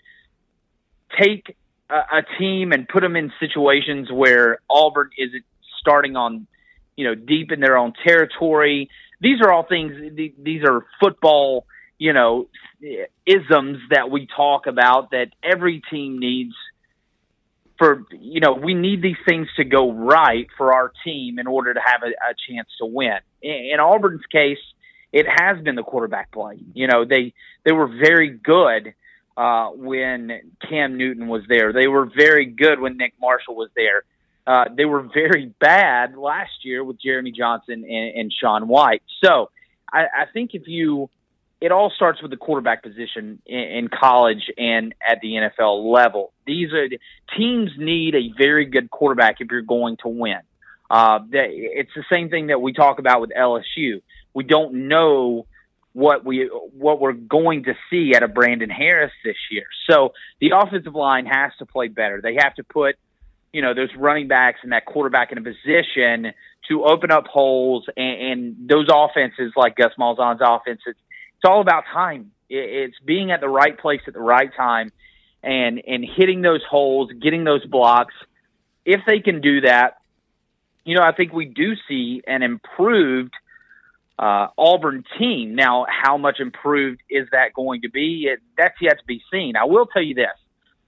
take 1.18 1.56
a, 1.88 1.94
a 1.94 2.23
team 2.38 2.73
and 2.73 2.87
put 2.87 3.00
them 3.00 3.16
in 3.16 3.32
situations 3.40 4.11
where 4.12 4.58
Auburn 4.68 5.11
isn't 5.16 5.44
starting 5.80 6.16
on 6.16 6.47
you 6.97 7.06
know 7.06 7.14
deep 7.14 7.50
in 7.50 7.61
their 7.61 7.78
own 7.78 7.94
territory. 8.06 8.90
These 9.20 9.40
are 9.40 9.50
all 9.50 9.64
things. 9.64 9.92
These 10.38 10.62
are 10.64 10.85
football 11.00 11.64
you 11.99 12.12
know 12.12 12.49
isms 13.26 13.78
that 13.90 14.11
we 14.11 14.28
talk 14.37 14.66
about 14.66 15.11
that 15.12 15.28
every 15.42 15.82
team 15.90 16.18
needs 16.18 16.54
for 17.78 18.04
you 18.11 18.40
know 18.40 18.52
we 18.52 18.75
need 18.75 19.02
these 19.02 19.16
things 19.26 19.49
to 19.56 19.64
go 19.64 19.92
right 19.92 20.49
for 20.56 20.75
our 20.75 20.92
team 21.04 21.38
in 21.38 21.47
order 21.47 21.73
to 21.73 21.80
have 21.80 22.02
a, 22.02 22.08
a 22.08 22.35
chance 22.49 22.68
to 22.80 22.87
win. 22.87 23.18
In, 23.42 23.70
in 23.75 23.80
Auburn's 23.80 24.26
case, 24.30 24.58
it 25.12 25.26
has 25.28 25.62
been 25.62 25.76
the 25.76 25.82
quarterback 25.82 26.32
play. 26.32 26.58
You 26.75 26.88
know 26.88 27.04
they 27.04 27.35
they 27.64 27.73
were 27.73 27.87
very 27.87 28.30
good 28.30 28.94
uh, 29.37 29.70
when 29.70 30.52
Cam 30.68 30.97
Newton 30.97 31.28
was 31.28 31.42
there. 31.49 31.73
They 31.73 31.87
were 31.87 32.06
very 32.06 32.47
good 32.47 32.80
when 32.80 32.97
Nick 32.97 33.14
Marshall 33.20 33.54
was 33.54 33.70
there. 33.76 34.02
Uh, 34.47 34.64
they 34.75 34.87
were 34.87 35.02
very 35.02 35.52
bad 35.61 36.16
last 36.16 36.64
year 36.64 36.82
with 36.82 37.00
Jeremy 37.00 37.32
Johnson 37.32 37.85
and, 37.85 38.18
and 38.18 38.32
Sean 38.32 38.66
White. 38.66 39.02
So 39.23 39.50
I, 39.92 40.04
I 40.04 40.25
think 40.32 40.54
if 40.54 40.66
you 40.66 41.11
it 41.60 41.72
all 41.72 41.90
starts 41.94 42.22
with 42.22 42.30
the 42.30 42.36
quarterback 42.36 42.82
position 42.82 43.40
in, 43.46 43.88
college 43.88 44.50
and 44.56 44.94
at 45.06 45.20
the 45.20 45.34
NFL 45.34 45.92
level. 45.92 46.32
These 46.46 46.72
are 46.72 46.88
teams 47.36 47.70
need 47.76 48.14
a 48.14 48.32
very 48.36 48.64
good 48.64 48.90
quarterback 48.90 49.40
if 49.40 49.48
you're 49.50 49.62
going 49.62 49.96
to 50.02 50.08
win. 50.08 50.38
Uh, 50.90 51.20
it's 51.32 51.90
the 51.94 52.04
same 52.10 52.30
thing 52.30 52.46
that 52.46 52.62
we 52.62 52.72
talk 52.72 52.98
about 52.98 53.20
with 53.20 53.30
LSU. 53.36 54.00
We 54.34 54.44
don't 54.44 54.88
know 54.88 55.46
what 55.92 56.24
we 56.24 56.44
what 56.44 57.00
we're 57.00 57.12
going 57.12 57.64
to 57.64 57.74
see 57.90 58.14
out 58.14 58.22
of 58.22 58.32
Brandon 58.34 58.70
Harris 58.70 59.12
this 59.24 59.36
year. 59.50 59.66
So 59.90 60.12
the 60.40 60.52
offensive 60.54 60.94
line 60.94 61.26
has 61.26 61.50
to 61.58 61.66
play 61.66 61.88
better. 61.88 62.20
They 62.22 62.34
have 62.34 62.54
to 62.54 62.64
put 62.64 62.96
you 63.52 63.62
know 63.62 63.74
those 63.74 63.90
running 63.96 64.28
backs 64.28 64.60
and 64.62 64.72
that 64.72 64.86
quarterback 64.86 65.32
in 65.32 65.38
a 65.38 65.42
position 65.42 66.32
to 66.68 66.84
open 66.84 67.10
up 67.10 67.26
holes 67.26 67.86
and, 67.96 68.20
and 68.20 68.68
those 68.68 68.86
offenses 68.92 69.52
like 69.56 69.74
Gus 69.76 69.92
Malzahn's 69.98 70.40
offenses 70.42 70.94
it's 71.38 71.49
all 71.49 71.61
about 71.61 71.85
time. 71.92 72.33
It's 72.50 72.97
being 73.04 73.30
at 73.30 73.40
the 73.40 73.49
right 73.49 73.78
place 73.78 74.00
at 74.09 74.14
the 74.14 74.21
right 74.21 74.50
time 74.57 74.90
and 75.42 75.80
and 75.87 76.04
hitting 76.04 76.42
those 76.42 76.62
holes, 76.68 77.11
getting 77.23 77.45
those 77.45 77.64
blocks. 77.64 78.14
If 78.85 79.02
they 79.07 79.21
can 79.21 79.40
do 79.40 79.61
that, 79.61 79.99
you 80.85 80.97
know, 80.97 81.02
I 81.02 81.12
think 81.12 81.33
we 81.33 81.45
do 81.45 81.75
see 81.87 82.23
an 82.26 82.42
improved 82.42 83.35
uh, 84.18 84.49
Auburn 84.57 85.04
team. 85.18 85.54
Now, 85.54 85.87
how 85.88 86.16
much 86.16 86.40
improved 86.40 87.02
is 87.09 87.28
that 87.30 87.52
going 87.54 87.83
to 87.83 87.90
be? 87.90 88.28
It, 88.33 88.40
that's 88.57 88.75
yet 88.80 88.99
to 88.99 89.04
be 89.07 89.23
seen. 89.30 89.54
I 89.57 89.66
will 89.66 89.87
tell 89.87 90.02
you 90.02 90.14
this: 90.14 90.35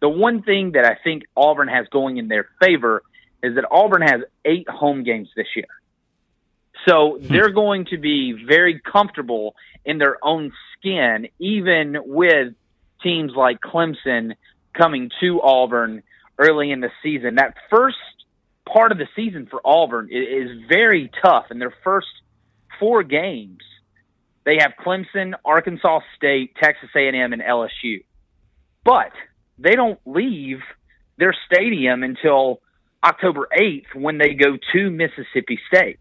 the 0.00 0.08
one 0.08 0.42
thing 0.42 0.72
that 0.72 0.84
I 0.84 0.96
think 1.04 1.24
Auburn 1.36 1.68
has 1.68 1.86
going 1.92 2.16
in 2.16 2.26
their 2.26 2.48
favor 2.60 3.02
is 3.42 3.54
that 3.54 3.66
Auburn 3.70 4.02
has 4.02 4.22
eight 4.44 4.68
home 4.68 5.04
games 5.04 5.28
this 5.36 5.46
year. 5.54 5.68
So 6.88 7.18
hmm. 7.18 7.32
they're 7.32 7.52
going 7.52 7.86
to 7.86 7.98
be 7.98 8.44
very 8.46 8.80
comfortable 8.80 9.54
in 9.84 9.98
their 9.98 10.16
own 10.22 10.52
skin, 10.78 11.28
even 11.38 11.96
with 12.04 12.54
teams 13.02 13.32
like 13.34 13.60
Clemson 13.60 14.34
coming 14.74 15.10
to 15.20 15.40
Auburn 15.42 16.02
early 16.38 16.70
in 16.70 16.80
the 16.80 16.90
season. 17.02 17.36
That 17.36 17.54
first 17.70 17.96
part 18.70 18.92
of 18.92 18.98
the 18.98 19.08
season 19.16 19.46
for 19.50 19.60
Auburn 19.64 20.08
is 20.10 20.50
very 20.68 21.10
tough. 21.22 21.46
In 21.50 21.58
their 21.58 21.74
first 21.82 22.08
four 22.78 23.02
games, 23.02 23.60
they 24.44 24.56
have 24.60 24.72
Clemson, 24.84 25.34
Arkansas 25.44 26.00
State, 26.16 26.54
Texas 26.60 26.88
A&M, 26.96 27.32
and 27.32 27.42
LSU. 27.42 28.04
But 28.84 29.12
they 29.58 29.74
don't 29.74 30.00
leave 30.06 30.60
their 31.18 31.34
stadium 31.46 32.02
until 32.02 32.60
October 33.04 33.48
8th 33.56 33.94
when 33.94 34.18
they 34.18 34.34
go 34.34 34.56
to 34.72 34.90
Mississippi 34.90 35.58
State. 35.72 35.98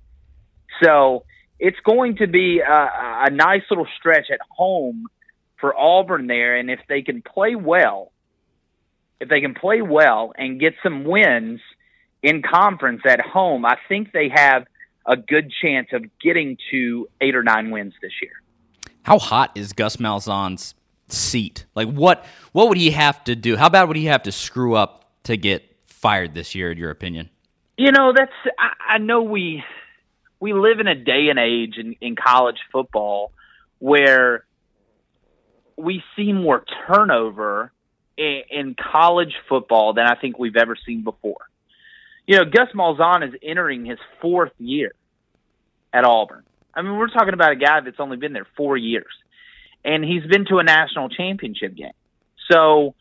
So 0.84 1.24
it's 1.60 1.80
going 1.84 2.18
to 2.18 2.28
be 2.28 2.60
a, 2.60 2.90
a 3.28 3.30
nice 3.30 3.64
little 3.70 3.88
stretch 3.98 4.28
at 4.32 4.40
home 4.50 5.06
for 5.60 5.78
Auburn 5.78 6.28
there. 6.28 6.56
And 6.56 6.70
if 6.70 6.80
they 6.88 7.02
can 7.02 7.22
play 7.22 7.56
well, 7.56 8.12
if 9.20 9.28
they 9.30 9.42
can 9.42 9.54
play 9.54 9.82
well 9.82 10.32
and 10.38 10.60
get 10.60 10.74
some 10.82 11.04
wins 11.04 11.60
in 12.24 12.42
conference 12.42 13.02
at 13.06 13.22
home, 13.22 13.66
I 13.66 13.78
think 13.88 14.12
they 14.12 14.30
have 14.34 14.66
a 15.06 15.18
good 15.18 15.52
chance 15.62 15.90
of 15.92 16.06
getting 16.22 16.58
to 16.72 17.10
eight 17.20 17.36
or 17.36 17.44
nine 17.44 17.72
wins 17.72 17.94
this 18.02 18.12
year. 18.22 18.32
How 19.04 19.20
hot 19.20 19.52
is 19.56 19.74
Gus 19.74 19.98
Malzahn's 19.98 20.76
seat? 21.08 21.66
Like 21.76 21.90
what 21.90 22.26
what 22.52 22.70
would 22.70 22.78
he 22.78 22.92
have 22.92 23.24
to 23.26 23.36
do? 23.36 23.58
How 23.58 23.70
bad 23.70 23.88
would 23.88 23.98
he 23.98 24.06
have 24.06 24.24
to 24.24 24.32
screw 24.32 24.76
up 24.76 25.10
to 25.24 25.36
get 25.36 25.64
fired 25.88 26.34
this 26.34 26.56
year, 26.56 26.72
in 26.72 26.78
your 26.78 26.92
opinion? 26.92 27.30
You 27.78 27.92
know, 27.92 28.14
that's 28.16 28.32
I, 28.58 28.96
I 28.96 28.98
know 29.00 29.24
we 29.24 29.64
we 30.40 30.54
live 30.54 30.80
in 30.80 30.88
a 30.88 30.96
day 30.96 31.28
and 31.30 31.40
age 31.40 31.78
in, 31.78 31.96
in 32.02 32.16
college 32.16 32.60
football 32.72 33.32
where 33.80 34.46
we 35.78 36.04
see 36.16 36.34
more 36.34 36.64
turnover 36.88 37.72
in, 38.18 38.42
in 38.50 38.76
college 38.76 39.34
football 39.48 39.94
than 39.94 40.06
I 40.06 40.16
think 40.16 40.38
we've 40.38 40.58
ever 40.58 40.76
seen 40.86 41.04
before. 41.04 41.50
You 42.28 42.38
know, 42.38 42.46
Gus 42.46 42.70
Malzahn 42.76 43.28
is 43.28 43.34
entering 43.42 43.86
his 43.86 44.00
fourth 44.22 44.52
year 44.60 44.94
at 45.92 46.06
Auburn. 46.06 46.44
I 46.74 46.82
mean, 46.82 46.98
we're 46.98 47.08
talking 47.08 47.34
about 47.34 47.52
a 47.52 47.56
guy 47.56 47.82
that's 47.82 48.00
only 48.00 48.18
been 48.18 48.34
there 48.34 48.48
four 48.56 48.78
years, 48.78 49.12
and 49.84 50.04
he's 50.04 50.24
been 50.24 50.46
to 50.46 50.58
a 50.58 50.64
national 50.64 51.10
championship 51.10 51.76
game. 51.76 51.94
So, 52.52 52.94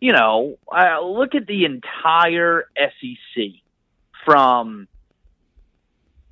you 0.00 0.12
know, 0.12 0.56
uh, 0.70 1.00
look 1.00 1.34
at 1.34 1.46
the 1.46 1.64
entire 1.64 2.68
SEC 2.76 3.44
from 4.24 4.86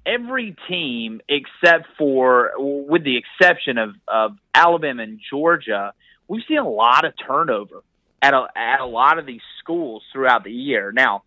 every 0.06 0.56
team 0.68 1.20
except 1.28 1.87
for, 1.99 2.52
with 2.58 3.04
the 3.04 3.16
exception 3.16 3.78
of, 3.78 3.94
of 4.06 4.37
Alabama 4.54 5.02
and 5.02 5.20
Georgia, 5.30 5.92
we've 6.28 6.42
seen 6.46 6.58
a 6.58 6.68
lot 6.68 7.04
of 7.04 7.14
turnover 7.26 7.82
at 8.20 8.34
a, 8.34 8.46
at 8.56 8.80
a 8.80 8.87
lot 8.87 9.18
of 9.18 9.26
these 9.26 9.42
schools 9.61 10.02
throughout 10.12 10.44
the 10.44 10.52
year. 10.52 10.92
Now, 10.92 11.25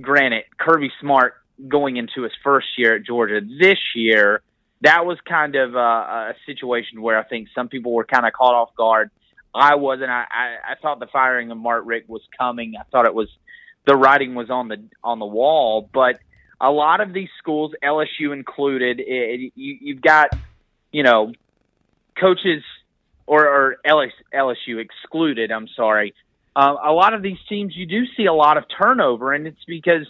granted, 0.00 0.44
Kirby 0.58 0.90
Smart 1.00 1.34
going 1.68 1.96
into 1.96 2.22
his 2.22 2.32
first 2.42 2.66
year 2.76 2.96
at 2.96 3.04
Georgia 3.04 3.40
this 3.40 3.78
year, 3.94 4.42
that 4.80 5.06
was 5.06 5.18
kind 5.28 5.54
of 5.54 5.74
a, 5.74 5.78
a 5.78 6.34
situation 6.46 7.02
where 7.02 7.18
I 7.18 7.22
think 7.24 7.48
some 7.54 7.68
people 7.68 7.92
were 7.92 8.04
kind 8.04 8.26
of 8.26 8.32
caught 8.32 8.54
off 8.54 8.74
guard. 8.76 9.10
I 9.54 9.74
wasn't. 9.76 10.10
I, 10.10 10.24
I, 10.30 10.72
I 10.72 10.74
thought 10.80 10.98
the 10.98 11.06
firing 11.06 11.50
of 11.50 11.58
Mark 11.58 11.84
Richt 11.86 12.08
was 12.08 12.22
coming. 12.38 12.74
I 12.78 12.84
thought 12.90 13.06
it 13.06 13.14
was 13.14 13.28
the 13.86 13.94
writing 13.94 14.34
was 14.34 14.50
on 14.50 14.68
the 14.68 14.82
on 15.04 15.18
the 15.18 15.26
wall, 15.26 15.88
but 15.92 16.18
a 16.62 16.70
lot 16.70 17.00
of 17.00 17.12
these 17.12 17.28
schools, 17.38 17.72
LSU 17.82 18.32
included, 18.32 19.00
it, 19.00 19.52
you, 19.56 19.78
you've 19.80 20.00
got, 20.00 20.28
you 20.92 21.02
know, 21.02 21.32
coaches 22.18 22.62
or, 23.26 23.46
or 23.46 23.76
LSU 23.84 24.78
excluded. 24.78 25.50
I'm 25.50 25.66
sorry. 25.74 26.14
Uh, 26.54 26.76
a 26.84 26.92
lot 26.92 27.14
of 27.14 27.22
these 27.22 27.38
teams, 27.48 27.74
you 27.76 27.86
do 27.86 28.04
see 28.16 28.26
a 28.26 28.32
lot 28.32 28.58
of 28.58 28.64
turnover, 28.78 29.32
and 29.32 29.48
it's 29.48 29.64
because 29.66 30.06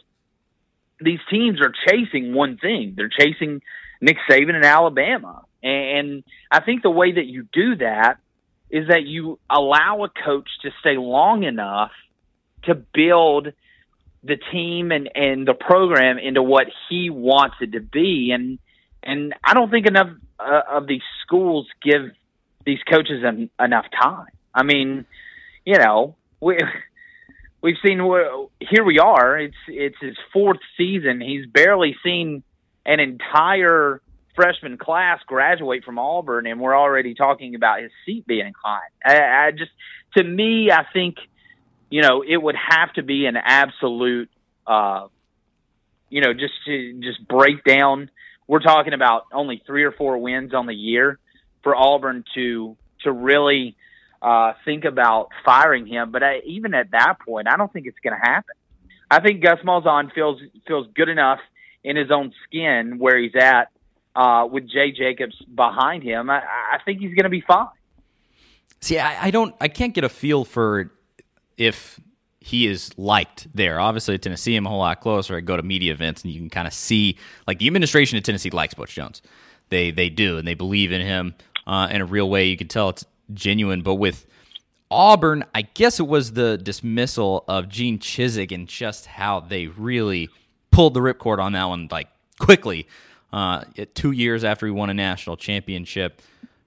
these 1.01 1.21
teams 1.31 1.59
are 1.61 1.73
chasing 1.89 2.35
one 2.35 2.59
thing. 2.59 2.95
They're 2.97 3.09
chasing 3.09 3.63
Nick 4.03 4.19
Saban 4.31 4.55
in 4.55 4.65
Alabama, 4.65 5.45
and 5.63 6.23
I 6.51 6.61
think 6.61 6.83
the 6.83 6.91
way 6.91 7.13
that 7.13 7.27
you 7.27 7.47
do 7.51 7.77
that 7.77 8.19
is 8.69 8.89
that 8.89 9.05
you 9.05 9.39
allow 9.49 10.05
a 10.05 10.09
coach 10.09 10.49
to 10.63 10.71
stay 10.81 10.97
long 10.97 11.45
enough 11.45 11.93
to 12.65 12.75
build 12.75 13.53
the 14.25 14.37
team 14.53 14.93
and 14.93 15.11
and 15.15 15.47
the 15.47 15.55
program 15.55 16.19
into 16.19 16.43
what 16.43 16.67
he 16.89 17.11
wants 17.11 17.57
it 17.61 17.73
to 17.73 17.81
be 17.81 18.31
and 18.33 18.59
and 19.03 19.35
I 19.45 19.55
don't 19.55 19.71
think 19.71 19.87
enough 19.87 20.11
uh, 20.39 20.61
of 20.71 20.87
these 20.87 21.03
schools 21.25 21.67
give 21.83 22.13
these 22.65 22.79
coaches 22.89 23.25
en- 23.27 23.51
enough 23.59 23.87
time. 24.01 24.27
I 24.55 24.63
mean, 24.63 25.07
you 25.65 25.79
know, 25.79 26.15
we 26.41 26.59
we've 27.63 27.77
seen 27.85 27.99
here 28.61 28.85
we 28.85 28.99
are. 28.99 29.39
It's 29.39 29.57
it's 29.69 29.97
his 30.01 30.17
fourth 30.33 30.61
season. 30.77 31.21
He's 31.21 31.47
barely 31.47 31.97
seen 32.05 32.43
an 32.87 33.01
entire 33.01 34.01
freshman 34.35 34.79
class 34.79 35.21
graduate 35.27 35.85
from 35.85 35.99
Auburn, 35.99 36.47
and 36.47 36.61
we're 36.61 36.77
already 36.77 37.15
talking 37.15 37.55
about 37.55 37.83
his 37.83 37.91
seat 38.07 38.27
being 38.27 38.47
inclined. 38.47 38.91
I, 39.05 39.47
I 39.47 39.51
just, 39.51 39.71
to 40.17 40.25
me, 40.25 40.71
I 40.71 40.85
think 40.93 41.17
you 41.93 42.01
know, 42.01 42.25
it 42.27 42.39
would 42.39 42.57
have 42.57 42.91
to 42.95 43.03
be 43.03 43.27
an 43.27 43.37
absolute, 43.37 44.31
uh, 44.67 45.09
you 46.09 46.23
know, 46.23 46.33
just 46.33 46.55
to 46.65 46.99
just 47.03 47.29
break 47.29 47.65
down. 47.65 48.11
We're 48.47 48.61
talking 48.61 48.95
about 48.95 49.25
only 49.31 49.63
three 49.67 49.85
or 49.85 49.93
four 49.93 50.17
wins 50.17 50.55
on 50.55 50.65
the 50.65 50.75
year 50.75 51.19
for 51.63 51.77
Auburn 51.77 52.25
to 52.35 52.79
to 53.03 53.13
really 53.13 53.77
uh, 54.23 54.55
think 54.65 54.87
about 54.87 55.29
firing 55.45 55.87
him. 55.87 56.13
But 56.13 56.23
I, 56.23 56.39
even 56.47 56.73
at 56.73 56.93
that 56.93 57.17
point, 57.27 57.47
I 57.47 57.59
don't 57.59 57.71
think 57.71 57.87
it's 57.87 57.99
going 58.03 58.19
to 58.19 58.27
happen. 58.27 58.55
I 59.11 59.21
think 59.21 59.43
Gus 59.43 59.59
Malzahn 59.63 60.15
feels 60.15 60.41
feels 60.67 60.87
good 60.95 61.11
enough 61.11 61.41
in 61.85 61.97
his 61.97 62.11
own 62.11 62.33
skin 62.45 62.99
where 63.01 63.19
he's 63.19 63.37
at 63.39 63.69
uh, 64.17 64.49
with 64.51 64.67
Jay 64.67 64.93
Jacobs 64.93 65.37
behind 65.55 66.05
him. 66.05 66.31
I, 66.31 66.39
I 66.39 66.79
think 66.87 67.01
he's 67.01 67.13
going 67.13 67.25
to 67.25 67.29
be 67.29 67.43
fine. 67.43 67.69
See, 68.81 68.99
I, 68.99 69.27
I 69.27 69.31
don't, 69.31 69.55
I 69.61 69.69
can't 69.69 69.93
get 69.93 70.05
a 70.05 70.09
feel 70.09 70.47
for 70.47 70.91
if 71.63 72.01
he 72.41 72.67
is 72.67 72.97
liked 72.99 73.47
there. 73.55 73.79
Obviously, 73.79 74.19
Tennessee, 74.19 74.57
I'm 74.57 74.67
a 74.67 74.69
whole 74.69 74.81
lot 74.81 75.01
closer. 75.01 75.37
I 75.37 75.41
go 75.41 75.57
to 75.57 75.63
media 75.63 75.93
events, 75.93 76.23
and 76.23 76.33
you 76.33 76.41
can 76.41 76.51
kind 76.51 76.67
of 76.67 76.75
see, 76.75 77.17
like 77.47 77.59
the 77.59 77.69
administration 77.69 78.19
of 78.19 78.25
Tennessee 78.25 78.51
likes 78.51 78.75
Butch 78.75 78.95
Jones. 78.95 79.23
They 79.69 79.91
they 79.91 80.11
do, 80.11 80.39
and 80.39 80.47
they 80.47 80.55
believe 80.55 80.93
in 80.93 81.01
him 81.01 81.35
uh, 81.67 81.89
in 81.91 82.01
a 82.01 82.05
real 82.05 82.29
way. 82.29 82.47
You 82.47 82.57
can 82.57 82.69
tell 82.69 82.89
it's 82.89 83.05
genuine. 83.33 83.83
But 83.83 83.95
with 83.95 84.27
Auburn, 84.91 85.45
I 85.55 85.63
guess 85.63 86.01
it 86.01 86.07
was 86.07 86.33
the 86.33 86.59
dismissal 86.59 87.45
of 87.47 87.69
Gene 87.69 87.99
Chizik 87.99 88.53
and 88.53 88.67
just 88.67 89.07
how 89.07 89.41
they 89.41 89.69
really 89.69 90.29
pulled 90.73 90.95
the 90.95 91.01
ripcord 91.01 91.39
on 91.39 91.53
that 91.53 91.65
one, 91.65 91.89
like 91.91 92.09
quickly. 92.39 92.89
Uh, 93.33 93.65
two 93.95 94.11
years 94.11 94.45
after 94.45 94.67
he 94.67 94.73
won 94.73 94.91
a 94.91 94.95
national 94.95 95.39
championship, 95.39 96.21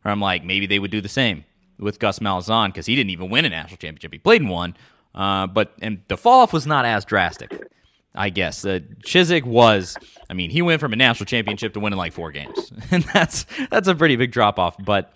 I'm 0.04 0.20
like, 0.20 0.44
maybe 0.44 0.66
they 0.66 0.80
would 0.80 0.90
do 0.90 1.02
the 1.02 1.10
same 1.10 1.44
with 1.80 2.00
Gus 2.00 2.20
Malzahn 2.20 2.68
because 2.68 2.86
he 2.86 2.96
didn't 2.96 3.12
even 3.12 3.30
win 3.30 3.46
a 3.46 3.50
national 3.50 3.78
championship. 3.78 4.14
He 4.14 4.20
played 4.20 4.42
in 4.42 4.48
one, 4.48 4.76
uh, 5.14 5.48
but 5.48 5.74
and 5.82 6.02
the 6.08 6.18
fall 6.18 6.42
off 6.42 6.54
was 6.54 6.66
not 6.66 6.86
as 6.86 7.06
drastic. 7.06 7.70
I 8.16 8.30
guess 8.30 8.66
uh, 8.66 8.80
Chizik 9.06 9.44
was. 9.44 9.98
I 10.30 10.34
mean, 10.34 10.50
he 10.50 10.62
went 10.62 10.80
from 10.80 10.94
a 10.94 10.96
national 10.96 11.26
championship 11.26 11.74
to 11.74 11.80
winning 11.80 11.98
like 11.98 12.14
four 12.14 12.32
games, 12.32 12.72
and 12.92 13.04
that's 13.14 13.46
that's 13.70 13.88
a 13.88 13.96
pretty 13.96 14.16
big 14.16 14.32
drop 14.32 14.58
off. 14.58 14.76
But 14.84 15.14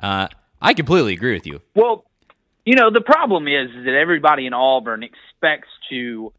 uh, 0.00 0.28
I 0.60 0.74
completely 0.74 1.12
agree 1.12 1.34
with 1.34 1.46
you. 1.46 1.60
Well, 1.74 2.04
you 2.64 2.74
know, 2.74 2.90
the 2.90 3.00
problem 3.00 3.46
is, 3.46 3.70
is 3.70 3.84
that 3.84 3.94
everybody 3.94 4.46
in 4.46 4.52
Auburn 4.52 5.02
expects 5.04 5.68
to, 5.90 6.32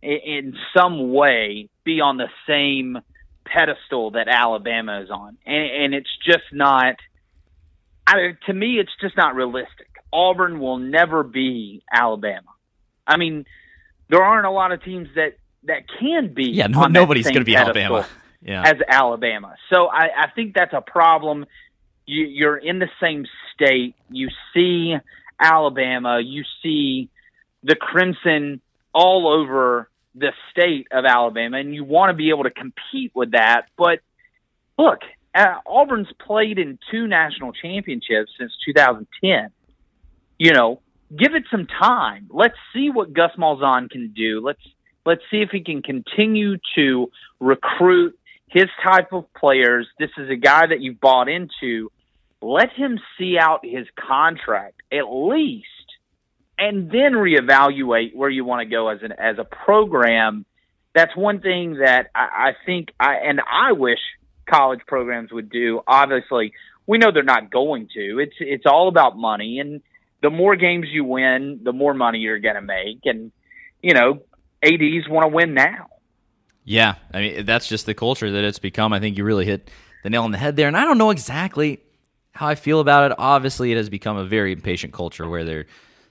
in 0.00 0.54
some 0.76 1.12
way, 1.12 1.68
be 1.84 2.00
on 2.00 2.16
the 2.16 2.28
same 2.46 2.98
pedestal 3.44 4.12
that 4.12 4.28
Alabama 4.28 5.00
is 5.02 5.10
on, 5.10 5.36
and, 5.44 5.84
and 5.84 5.94
it's 5.94 6.10
just 6.24 6.44
not 6.52 6.96
I, 8.06 8.36
to 8.46 8.52
me, 8.52 8.78
it's 8.78 8.92
just 9.00 9.16
not 9.16 9.34
realistic. 9.34 9.88
Auburn 10.12 10.58
will 10.58 10.78
never 10.78 11.22
be 11.22 11.82
Alabama. 11.92 12.48
I 13.06 13.16
mean, 13.16 13.46
there 14.08 14.22
aren't 14.22 14.46
a 14.46 14.50
lot 14.50 14.72
of 14.72 14.82
teams 14.82 15.08
that 15.14 15.38
that 15.64 15.84
can 16.00 16.34
be. 16.34 16.50
Yeah, 16.50 16.66
no, 16.66 16.86
nobody's 16.86 17.24
going 17.24 17.38
to 17.38 17.44
be 17.44 17.56
Alabama. 17.56 18.06
Yeah. 18.44 18.62
as 18.66 18.74
Alabama. 18.88 19.54
So 19.72 19.86
I, 19.86 20.08
I 20.24 20.30
think 20.34 20.54
that's 20.54 20.72
a 20.72 20.80
problem. 20.80 21.46
You, 22.06 22.26
you're 22.26 22.56
in 22.56 22.80
the 22.80 22.88
same 23.00 23.24
state. 23.54 23.94
You 24.10 24.28
see 24.52 24.96
Alabama. 25.40 26.20
You 26.20 26.42
see 26.62 27.08
the 27.62 27.76
crimson 27.76 28.60
all 28.92 29.28
over 29.28 29.88
the 30.14 30.32
state 30.50 30.88
of 30.90 31.04
Alabama, 31.04 31.58
and 31.58 31.74
you 31.74 31.84
want 31.84 32.10
to 32.10 32.14
be 32.14 32.30
able 32.30 32.44
to 32.44 32.50
compete 32.50 33.12
with 33.14 33.30
that. 33.30 33.66
But 33.78 34.00
look, 34.78 35.00
uh, 35.34 35.54
Auburn's 35.66 36.08
played 36.24 36.58
in 36.58 36.78
two 36.90 37.06
national 37.06 37.52
championships 37.52 38.32
since 38.38 38.52
2010. 38.66 39.50
You 40.38 40.52
know, 40.52 40.80
give 41.16 41.34
it 41.34 41.44
some 41.50 41.66
time. 41.66 42.28
Let's 42.30 42.56
see 42.74 42.90
what 42.90 43.12
Gus 43.12 43.30
Malzahn 43.38 43.90
can 43.90 44.12
do. 44.14 44.40
Let's 44.44 44.62
let's 45.04 45.22
see 45.30 45.38
if 45.38 45.50
he 45.50 45.62
can 45.62 45.82
continue 45.82 46.58
to 46.76 47.10
recruit 47.40 48.18
his 48.48 48.66
type 48.84 49.12
of 49.12 49.32
players. 49.34 49.88
This 49.98 50.10
is 50.18 50.30
a 50.30 50.36
guy 50.36 50.66
that 50.66 50.80
you've 50.80 51.00
bought 51.00 51.28
into. 51.28 51.90
Let 52.40 52.70
him 52.72 52.98
see 53.18 53.38
out 53.38 53.64
his 53.64 53.86
contract 53.96 54.82
at 54.92 55.04
least, 55.10 55.66
and 56.58 56.90
then 56.90 57.12
reevaluate 57.12 58.14
where 58.14 58.30
you 58.30 58.44
want 58.44 58.60
to 58.60 58.66
go 58.66 58.88
as 58.88 58.98
an 59.02 59.12
as 59.12 59.38
a 59.38 59.44
program. 59.44 60.44
That's 60.94 61.16
one 61.16 61.40
thing 61.40 61.78
that 61.84 62.10
I, 62.14 62.50
I 62.50 62.52
think 62.66 62.88
I 63.00 63.14
and 63.24 63.40
I 63.40 63.72
wish 63.72 64.00
college 64.52 64.80
programs 64.86 65.32
would 65.32 65.50
do. 65.50 65.80
Obviously, 65.86 66.52
we 66.86 66.98
know 66.98 67.10
they're 67.12 67.22
not 67.22 67.50
going 67.50 67.88
to. 67.94 68.18
It's 68.18 68.34
it's 68.40 68.66
all 68.66 68.88
about 68.88 69.16
money, 69.16 69.58
and 69.58 69.80
the 70.22 70.30
more 70.30 70.56
games 70.56 70.86
you 70.90 71.04
win, 71.04 71.60
the 71.62 71.72
more 71.72 71.94
money 71.94 72.18
you're 72.18 72.38
going 72.38 72.56
to 72.56 72.62
make, 72.62 73.00
and 73.04 73.32
you 73.82 73.94
know, 73.94 74.22
ads 74.62 75.08
want 75.08 75.24
to 75.24 75.28
win 75.28 75.54
now. 75.54 75.88
Yeah, 76.64 76.94
I 77.12 77.20
mean 77.20 77.44
that's 77.44 77.68
just 77.68 77.86
the 77.86 77.94
culture 77.94 78.30
that 78.30 78.44
it's 78.44 78.58
become. 78.58 78.92
I 78.92 79.00
think 79.00 79.18
you 79.18 79.24
really 79.24 79.44
hit 79.44 79.70
the 80.02 80.10
nail 80.10 80.24
on 80.24 80.30
the 80.30 80.38
head 80.38 80.56
there, 80.56 80.68
and 80.68 80.76
I 80.76 80.84
don't 80.84 80.98
know 80.98 81.10
exactly 81.10 81.80
how 82.32 82.46
I 82.48 82.54
feel 82.54 82.80
about 82.80 83.10
it. 83.10 83.16
Obviously, 83.18 83.72
it 83.72 83.76
has 83.76 83.88
become 83.88 84.16
a 84.16 84.24
very 84.24 84.52
impatient 84.52 84.92
culture 84.92 85.28
where 85.28 85.44
they're 85.44 85.66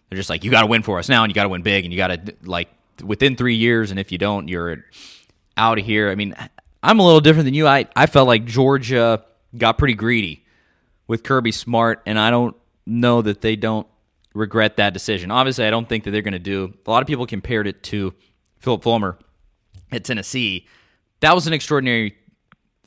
they're 0.10 0.18
just 0.18 0.30
like, 0.30 0.44
you 0.44 0.52
got 0.52 0.62
to 0.62 0.68
win 0.68 0.84
for 0.84 1.00
us 1.00 1.08
now, 1.08 1.24
and 1.24 1.32
you 1.32 1.34
got 1.34 1.44
to 1.44 1.50
win 1.50 1.62
big, 1.62 1.86
and 1.86 1.94
you 1.94 1.98
got 1.98 2.08
to 2.08 2.36
like 2.44 2.70
within 3.04 3.36
three 3.36 3.56
years, 3.56 3.92
and 3.92 4.00
if 4.00 4.12
you 4.12 4.18
don't, 4.18 4.48
you're 4.48 4.86
out 5.56 5.80
of 5.80 5.86
here. 5.86 6.10
I 6.10 6.16
mean, 6.16 6.36
I'm 6.84 7.00
a 7.00 7.06
little 7.06 7.22
different 7.22 7.46
than 7.46 7.54
you. 7.54 7.68
I, 7.68 7.86
I 7.96 8.06
felt 8.08 8.28
like 8.28 8.46
Georgia 8.46 9.24
got 9.58 9.78
pretty 9.78 9.94
greedy 9.94 10.46
with 11.08 11.24
Kirby 11.24 11.52
Smart, 11.52 12.02
and 12.06 12.18
I 12.18 12.32
don't 12.32 12.56
know 12.86 13.22
that 13.22 13.42
they 13.42 13.56
don't 13.56 13.88
regret 14.34 14.78
that 14.78 14.94
decision. 14.94 15.32
Obviously, 15.32 15.66
I 15.66 15.70
don't 15.70 15.88
think 15.88 16.06
that 16.06 16.12
they're 16.12 16.22
going 16.22 16.34
to 16.34 16.40
do. 16.40 16.74
A 16.86 16.90
lot 16.90 17.02
of 17.02 17.08
people 17.08 17.26
compared 17.26 17.68
it 17.68 17.84
to 17.84 18.14
Phillip 18.60 18.84
Fulmer 18.84 19.20
at 19.92 20.04
Tennessee. 20.04 20.68
That 21.20 21.36
was 21.36 21.48
an 21.48 21.54
extraordinary 21.54 22.16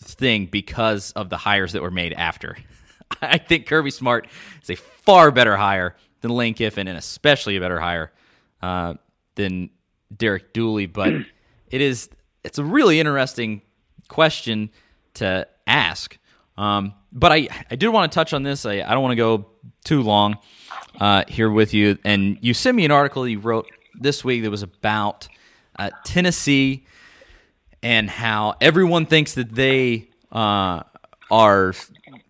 thing 0.00 0.46
because 0.46 1.12
of 1.12 1.30
the 1.30 1.36
hires 1.36 1.72
that 1.72 1.82
were 1.82 1.90
made 1.90 2.12
after. 2.14 2.56
I 3.22 3.38
think 3.38 3.66
Kirby 3.66 3.90
Smart 3.90 4.26
is 4.62 4.70
a 4.70 4.76
far 4.76 5.30
better 5.30 5.56
hire 5.56 5.96
than 6.20 6.30
Lane 6.30 6.54
Kiffin, 6.54 6.88
and 6.88 6.98
especially 6.98 7.56
a 7.56 7.60
better 7.60 7.78
hire 7.78 8.12
uh, 8.62 8.94
than 9.34 9.70
Derek 10.14 10.52
Dooley. 10.52 10.86
But 10.86 11.12
it 11.70 11.80
is 11.80 12.08
it's 12.42 12.58
a 12.58 12.64
really 12.64 12.98
interesting 12.98 13.62
question 14.08 14.70
to 15.14 15.46
ask. 15.66 16.16
Um, 16.56 16.94
but 17.12 17.32
I, 17.32 17.48
I 17.70 17.76
did 17.76 17.88
want 17.88 18.10
to 18.10 18.14
touch 18.14 18.32
on 18.32 18.42
this. 18.42 18.66
I, 18.66 18.74
I 18.74 18.90
don't 18.90 19.02
want 19.02 19.12
to 19.12 19.16
go 19.16 19.46
too 19.84 20.02
long 20.02 20.38
uh, 21.00 21.24
here 21.28 21.50
with 21.50 21.74
you. 21.74 21.98
And 22.04 22.38
you 22.40 22.54
sent 22.54 22.76
me 22.76 22.84
an 22.84 22.90
article 22.90 23.26
you 23.26 23.38
wrote 23.38 23.66
this 23.94 24.24
week 24.24 24.42
that 24.42 24.50
was 24.50 24.62
about 24.62 25.28
uh, 25.78 25.90
Tennessee 26.04 26.86
and 27.82 28.08
how 28.08 28.54
everyone 28.60 29.06
thinks 29.06 29.34
that 29.34 29.54
they 29.54 30.08
uh, 30.32 30.82
are 31.30 31.74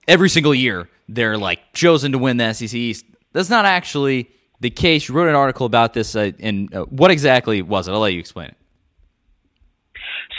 every 0.09 0.29
single 0.29 0.55
year 0.55 0.89
they're 1.09 1.39
like 1.39 1.73
chosen 1.73 2.13
to 2.13 2.19
win 2.19 2.37
the 2.37 2.53
SEC 2.53 2.73
East. 2.75 3.05
That's 3.33 3.51
not 3.51 3.65
actually 3.65 4.31
the 4.61 4.71
case. 4.71 5.09
You 5.09 5.15
wrote 5.15 5.29
an 5.29 5.35
article 5.35 5.67
about 5.67 5.93
this, 5.93 6.17
uh, 6.17 6.33
and 6.41 6.75
uh, 6.75 6.85
what 6.85 7.11
exactly 7.11 7.63
was 7.63 7.89
it? 7.89 7.93
I'll 7.93 8.01
let 8.01 8.13
you 8.13 8.21
explain 8.21 8.49
it. 8.49 8.57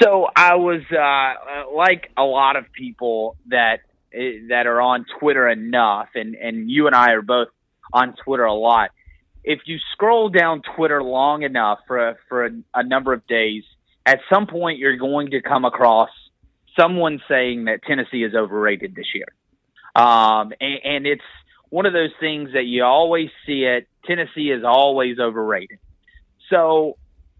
So 0.01 0.27
I 0.36 0.55
was 0.55 0.81
uh, 0.91 1.73
like 1.75 2.12
a 2.17 2.23
lot 2.23 2.55
of 2.58 2.71
people 2.73 3.38
that 3.47 3.79
eh, 4.13 4.47
that 4.49 4.67
are 4.67 4.81
on 4.81 5.05
Twitter 5.19 5.47
enough, 5.47 6.10
and 6.15 6.36
and 6.36 6.69
you 6.69 6.88
and 6.88 6.95
I 6.95 7.12
are 7.12 7.21
both 7.21 7.47
on 7.93 8.15
Twitter 8.23 8.43
a 8.43 8.53
lot. 8.53 8.91
If 9.43 9.60
you 9.65 9.77
scroll 9.93 10.29
down 10.29 10.63
Twitter 10.75 11.03
long 11.03 11.43
enough 11.43 11.79
for 11.88 12.10
a, 12.10 12.15
for 12.27 12.45
a, 12.45 12.49
a 12.73 12.84
number 12.84 13.13
of 13.13 13.25
days, 13.27 13.63
at 14.05 14.19
some 14.34 14.47
point 14.47 14.79
you're 14.79 14.97
going 14.97 15.31
to 15.31 15.41
come 15.41 15.65
across 15.65 16.10
someone 16.77 17.21
saying 17.29 17.65
that 17.65 17.84
Tennessee 17.84 18.23
is 18.23 18.34
overrated 18.34 18.95
this 18.95 19.05
year, 19.13 19.27
um, 19.95 20.51
and, 20.60 20.79
and 20.84 21.08
it's 21.08 21.21
one 21.69 21.86
of 21.86 21.93
those 21.93 22.12
things 22.19 22.51
that 22.53 22.65
you 22.65 22.84
always 22.84 23.29
see 23.45 23.63
it. 23.63 23.88
Tennessee 24.05 24.51
is 24.51 24.63
always 24.65 25.19
overrated. 25.19 25.79
So 26.49 26.97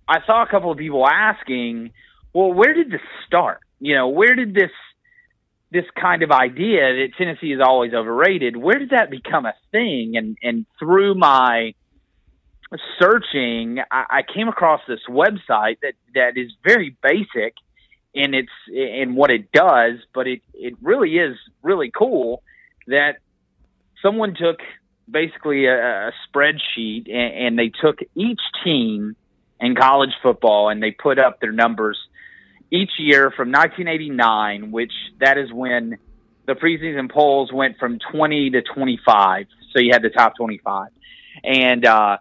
I 0.08 0.20
saw 0.26 0.44
a 0.44 0.48
couple 0.48 0.72
of 0.72 0.78
people 0.78 1.06
asking 1.08 1.92
well, 2.36 2.52
where 2.52 2.74
did 2.74 2.92
this 2.92 3.02
start? 3.26 3.62
You 3.80 3.96
know, 3.96 4.10
where 4.10 4.36
did 4.36 4.54
this 4.54 4.72
this 5.72 5.86
kind 6.00 6.22
of 6.22 6.32
idea 6.32 6.82
that 6.82 7.08
Tennessee 7.18 7.54
is 7.54 7.62
always 7.66 7.94
overrated? 7.94 8.58
Where 8.58 8.78
did 8.78 8.90
that 8.90 9.10
become 9.10 9.46
a 9.46 9.54
thing? 9.72 10.18
And 10.18 10.38
and 10.44 10.66
through 10.78 11.16
my 11.16 11.74
searching, 13.00 13.80
I, 13.90 14.06
I 14.10 14.22
came 14.22 14.50
across 14.50 14.82
this 14.86 15.00
website 15.10 15.78
that 15.82 15.94
that 16.14 16.34
is 16.36 16.52
very 16.62 16.98
basic 17.02 17.56
in 18.14 18.34
its 18.34 18.52
in 18.68 19.16
what 19.16 19.32
it 19.32 19.54
does, 19.54 20.00
but 20.14 20.28
it 20.28 20.42
it 20.54 20.76
really 20.82 21.12
is 21.12 21.38
really 21.64 21.90
cool 21.90 22.44
that 22.88 23.20
someone 24.02 24.36
took 24.36 24.60
basically 25.10 25.68
a, 25.68 26.10
a 26.10 26.12
spreadsheet 26.28 27.10
and, 27.10 27.48
and 27.48 27.60
they 27.60 27.70
took 27.70 28.00
each 28.14 28.42
team 28.62 29.16
in 29.62 29.74
college 29.74 30.14
football 30.22 30.68
and 30.68 30.84
they 30.84 30.92
put 30.92 31.18
up 31.18 31.40
their 31.40 31.54
numbers 31.54 31.98
each 32.72 32.92
year 32.98 33.32
from 33.36 33.52
1989, 33.52 34.72
which 34.72 34.92
that 35.20 35.38
is 35.38 35.52
when 35.52 35.98
the 36.46 36.54
preseason 36.54 37.12
polls 37.12 37.52
went 37.52 37.78
from 37.78 38.00
20 38.12 38.52
to 38.52 38.62
25. 38.62 39.48
So 39.74 39.82
you 39.82 39.92
had 39.94 40.02
the 40.02 40.10
top 40.10 40.36
25. 40.38 40.90
And 41.44 41.86
uh, 41.86 42.18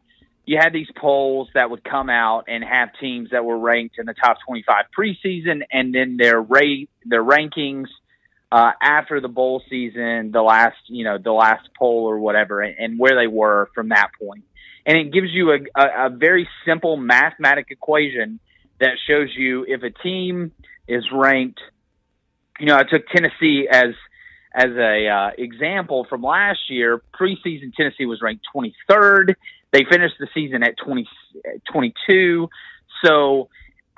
you 0.47 0.59
had 0.59 0.73
these 0.73 0.89
polls 0.97 1.49
that 1.55 1.71
would 1.71 1.85
come 1.85 2.11
out 2.11 2.45
and 2.49 2.63
have 2.65 2.91
teams 3.01 3.31
that 3.31 3.45
were 3.45 3.59
ranked 3.59 3.99
in 3.99 4.07
the 4.07 4.15
top 4.15 4.39
25 4.47 4.87
preseason, 4.97 5.63
and 5.71 5.95
then 5.95 6.17
their 6.17 6.41
rate 6.41 6.91
their 7.05 7.23
rankings 7.23 7.87
uh, 8.53 8.73
after 8.81 9.21
the 9.21 9.29
bowl 9.29 9.63
season, 9.69 10.31
the 10.33 10.43
last 10.43 10.77
you 10.87 11.05
know 11.05 11.19
the 11.19 11.33
last 11.33 11.69
poll 11.79 12.05
or 12.05 12.19
whatever, 12.19 12.61
and, 12.61 12.77
and 12.79 12.99
where 12.99 13.17
they 13.17 13.27
were 13.27 13.71
from 13.75 13.89
that 13.89 14.11
point. 14.21 14.45
And 14.87 14.99
it 14.99 15.13
gives 15.13 15.29
you 15.31 15.53
a, 15.53 15.59
a, 15.81 16.07
a 16.07 16.11
very 16.11 16.47
simple 16.67 16.99
mathematic 16.99 17.69
equation 17.71 18.39
that 18.81 18.97
shows 19.09 19.29
you 19.37 19.65
if 19.69 19.83
a 19.83 19.91
team 19.91 20.53
is 20.89 21.05
ranked. 21.13 21.61
You 22.59 22.67
know, 22.67 22.77
I 22.77 22.83
took 22.85 23.07
Tennessee 23.09 23.67
as 23.71 23.95
as 24.55 24.71
a 24.77 25.09
uh, 25.09 25.31
example 25.37 26.07
from 26.09 26.23
last 26.23 26.71
year. 26.71 27.03
Preseason 27.13 27.73
Tennessee 27.77 28.07
was 28.07 28.21
ranked 28.23 28.45
23rd. 28.55 29.35
They 29.73 29.81
finished 29.91 30.15
the 30.21 30.29
season 30.33 30.63
at 30.63 30.77
20, 30.85 31.09
22. 31.73 32.49
So 33.05 33.49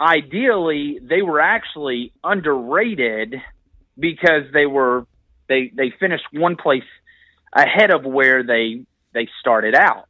ideally, 0.01 0.99
they 1.03 1.21
were 1.21 1.41
actually 1.41 2.13
underrated 2.25 3.35
because 3.99 4.45
they 4.53 4.67
were 4.67 5.07
they 5.49 5.71
they 5.75 5.93
finished 6.01 6.25
one 6.33 6.57
place 6.57 6.83
ahead 7.53 7.91
of 7.91 8.05
where 8.05 8.43
they 8.43 8.87
they 9.13 9.29
started 9.41 9.75
out. 9.75 10.09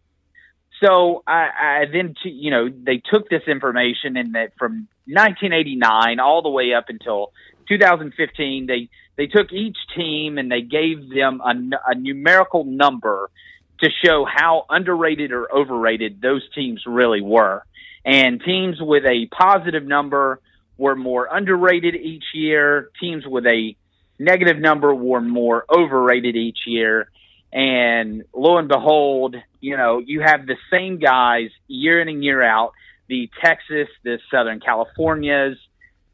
So 0.82 1.22
I, 1.26 1.48
I 1.82 1.84
then 1.90 2.14
t- 2.22 2.30
you 2.30 2.50
know 2.50 2.68
they 2.68 3.02
took 3.12 3.28
this 3.28 3.42
information 3.46 4.16
and 4.16 4.34
that 4.34 4.52
from 4.58 4.88
1989 5.06 6.20
all 6.20 6.42
the 6.42 6.50
way 6.50 6.74
up 6.74 6.86
until 6.88 7.32
2015 7.68 8.66
they 8.66 8.88
they 9.16 9.26
took 9.26 9.52
each 9.52 9.76
team 9.96 10.38
and 10.38 10.50
they 10.50 10.60
gave 10.60 11.08
them 11.08 11.40
a, 11.40 11.92
a 11.92 11.94
numerical 11.94 12.64
number 12.64 13.30
to 13.80 13.90
show 14.04 14.26
how 14.26 14.64
underrated 14.68 15.32
or 15.32 15.52
overrated 15.52 16.20
those 16.20 16.42
teams 16.54 16.82
really 16.86 17.20
were. 17.20 17.62
And 18.04 18.40
teams 18.42 18.76
with 18.80 19.04
a 19.04 19.26
positive 19.26 19.84
number 19.84 20.40
were 20.78 20.96
more 20.96 21.28
underrated 21.30 21.94
each 21.94 22.24
year. 22.34 22.90
Teams 23.00 23.24
with 23.26 23.46
a 23.46 23.76
negative 24.18 24.58
number 24.58 24.94
were 24.94 25.20
more 25.20 25.64
overrated 25.70 26.36
each 26.36 26.60
year. 26.66 27.10
And 27.56 28.24
lo 28.34 28.58
and 28.58 28.68
behold, 28.68 29.34
you 29.62 29.78
know, 29.78 29.98
you 29.98 30.20
have 30.20 30.46
the 30.46 30.58
same 30.70 30.98
guys 30.98 31.48
year 31.68 32.02
in 32.02 32.08
and 32.08 32.22
year 32.22 32.42
out 32.42 32.72
the 33.08 33.30
Texas, 33.42 33.88
the 34.04 34.18
Southern 34.30 34.60
Californias, 34.60 35.56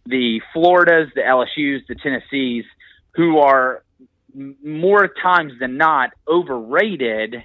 the 0.06 0.40
Floridas, 0.52 1.08
the 1.16 1.22
LSUs, 1.22 1.84
the 1.88 1.96
Tennessees, 1.96 2.64
who 3.16 3.40
are 3.40 3.82
more 4.62 5.08
times 5.08 5.54
than 5.58 5.78
not 5.78 6.10
overrated. 6.28 7.42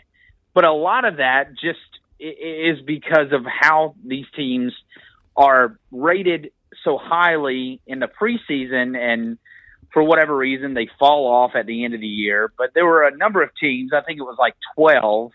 But 0.53 0.65
a 0.65 0.71
lot 0.71 1.03
of 1.03 1.17
that 1.17 1.55
just 1.55 1.79
is 2.19 2.79
because 2.85 3.31
of 3.31 3.45
how 3.47 3.95
these 4.05 4.25
teams 4.35 4.73
are 5.35 5.79
rated 5.91 6.51
so 6.83 6.99
highly 6.99 7.81
in 7.87 7.97
the 7.97 8.07
preseason 8.07 8.95
and 8.95 9.39
for 9.93 10.03
whatever 10.03 10.35
reason 10.35 10.73
they 10.73 10.87
fall 10.99 11.27
off 11.27 11.51
at 11.55 11.65
the 11.65 11.85
end 11.85 11.93
of 11.93 12.01
the 12.01 12.07
year. 12.07 12.51
But 12.57 12.73
there 12.73 12.85
were 12.85 13.03
a 13.07 13.15
number 13.15 13.41
of 13.41 13.49
teams 13.59 13.91
i 13.93 14.01
think 14.01 14.19
it 14.19 14.23
was 14.23 14.37
like 14.39 14.55
12 14.75 15.31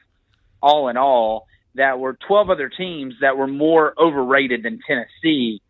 all 0.62 0.88
in 0.88 0.96
all 0.96 1.46
that 1.74 1.98
were 1.98 2.16
12 2.28 2.50
other 2.50 2.68
teams 2.68 3.14
that 3.20 3.36
were 3.36 3.46
more 3.46 3.94
overrated 3.98 4.62
than 4.62 4.78
tennessee 4.86 5.60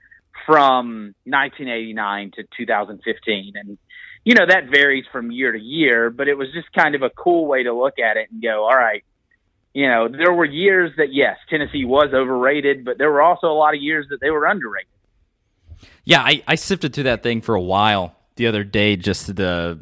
from 0.47 1.15
1989 1.25 2.33
to 2.35 2.45
2015 2.57 3.53
and 3.55 3.79
you 4.25 4.35
know 4.35 4.47
that 4.47 4.69
varies 4.71 5.05
from 5.13 5.31
year 5.31 5.53
to 5.53 5.61
year 5.61 6.11
but 6.11 6.29
it 6.29 6.35
was 6.35 6.49
just 6.53 6.71
kind 6.73 6.95
of 6.95 7.03
a 7.03 7.11
cool 7.11 7.47
way 7.47 7.63
to 7.63 7.73
look 7.73 7.99
at 7.99 8.17
it 8.17 8.29
and 8.31 8.43
go 8.43 8.65
all 8.65 8.77
right 8.77 9.05
you 9.75 9.89
know, 9.89 10.09
there 10.09 10.33
were 10.33 10.45
years 10.45 10.93
that 10.99 11.13
yes, 11.13 11.39
Tennessee 11.49 11.85
was 11.85 12.13
overrated, 12.13 12.85
but 12.85 12.99
there 12.99 13.11
were 13.11 13.23
also 13.23 13.47
a 13.47 13.57
lot 13.57 13.75
of 13.75 13.81
years 13.81 14.07
that 14.11 14.21
they 14.21 14.31
were 14.31 14.45
underrated. 14.45 14.89
Yeah, 16.05 16.21
I, 16.21 16.43
I 16.47 16.55
sifted 16.57 16.93
through 16.93 17.05
that 17.05 17.23
thing 17.23 17.41
for 17.41 17.55
a 17.55 17.61
while 17.61 18.15
the 18.43 18.49
other 18.49 18.65
day, 18.65 18.97
just 18.97 19.37
the 19.37 19.79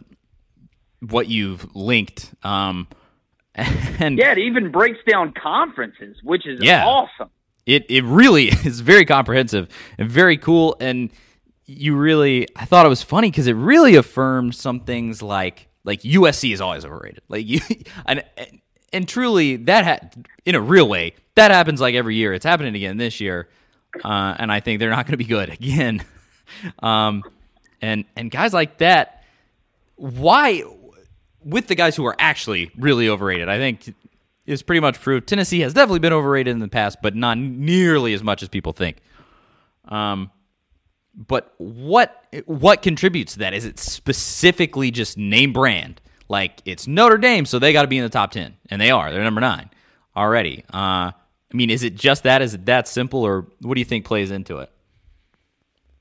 what 1.00 1.28
you've 1.28 1.74
linked. 1.74 2.34
Um, 2.42 2.88
and 3.54 4.18
yeah, 4.18 4.32
it 4.32 4.38
even 4.38 4.70
breaks 4.70 4.98
down 5.08 5.32
conferences, 5.32 6.18
which 6.22 6.46
is 6.46 6.62
yeah, 6.62 6.86
awesome. 6.86 7.30
It 7.64 7.86
it 7.88 8.04
really 8.04 8.48
is 8.64 8.80
very 8.80 9.06
comprehensive 9.06 9.68
and 9.96 10.10
very 10.10 10.36
cool. 10.36 10.76
And 10.78 11.10
you 11.64 11.96
really, 11.96 12.48
I 12.54 12.66
thought 12.66 12.84
it 12.84 12.90
was 12.90 13.02
funny 13.02 13.30
because 13.30 13.46
it 13.46 13.54
really 13.54 13.96
affirmed 13.96 14.54
some 14.54 14.80
things 14.80 15.22
like 15.22 15.68
like 15.82 16.02
USC 16.02 16.52
is 16.52 16.60
always 16.60 16.84
overrated. 16.84 17.22
Like 17.28 17.46
you, 17.46 17.60
and 18.06 18.22
and 18.92 19.08
truly, 19.08 19.56
that 19.56 19.84
ha- 19.84 20.08
in 20.44 20.54
a 20.54 20.60
real 20.60 20.86
way, 20.86 21.14
that 21.34 21.50
happens 21.50 21.80
like 21.80 21.94
every 21.94 22.16
year. 22.16 22.34
It's 22.34 22.44
happening 22.44 22.74
again 22.74 22.98
this 22.98 23.20
year, 23.20 23.48
uh, 24.04 24.34
and 24.38 24.52
I 24.52 24.60
think 24.60 24.80
they're 24.80 24.90
not 24.90 25.06
going 25.06 25.12
to 25.12 25.16
be 25.16 25.24
good 25.24 25.48
again. 25.48 26.02
um, 26.82 27.22
and 27.80 28.04
and 28.16 28.30
guys 28.30 28.52
like 28.52 28.78
that, 28.78 29.24
why 29.96 30.62
with 31.44 31.66
the 31.66 31.74
guys 31.74 31.96
who 31.96 32.06
are 32.06 32.16
actually 32.18 32.70
really 32.76 33.08
overrated? 33.08 33.48
I 33.48 33.58
think 33.58 33.94
is 34.46 34.62
pretty 34.62 34.80
much 34.80 35.00
proved. 35.00 35.26
Tennessee 35.26 35.60
has 35.60 35.72
definitely 35.72 36.00
been 36.00 36.12
overrated 36.12 36.52
in 36.52 36.58
the 36.58 36.68
past, 36.68 36.98
but 37.02 37.14
not 37.14 37.38
nearly 37.38 38.14
as 38.14 38.22
much 38.22 38.42
as 38.42 38.48
people 38.48 38.72
think. 38.72 38.98
Um, 39.86 40.30
but 41.14 41.54
what 41.58 42.24
what 42.46 42.82
contributes 42.82 43.34
to 43.34 43.40
that? 43.40 43.54
Is 43.54 43.64
it 43.64 43.78
specifically 43.78 44.90
just 44.90 45.16
name 45.18 45.52
brand? 45.52 46.00
Like 46.28 46.62
it's 46.64 46.86
Notre 46.86 47.18
Dame, 47.18 47.44
so 47.44 47.58
they 47.58 47.72
got 47.72 47.82
to 47.82 47.88
be 47.88 47.98
in 47.98 48.04
the 48.04 48.10
top 48.10 48.30
ten, 48.30 48.56
and 48.70 48.80
they 48.80 48.90
are. 48.90 49.10
They're 49.10 49.24
number 49.24 49.40
nine 49.40 49.70
already. 50.16 50.64
Uh, 50.72 51.10
I 51.52 51.56
mean, 51.56 51.70
is 51.70 51.82
it 51.82 51.96
just 51.96 52.22
that? 52.22 52.42
Is 52.42 52.54
it 52.54 52.66
that 52.66 52.86
simple, 52.86 53.26
or 53.26 53.46
what 53.60 53.74
do 53.74 53.80
you 53.80 53.84
think 53.84 54.04
plays 54.04 54.30
into 54.30 54.58
it? 54.58 54.70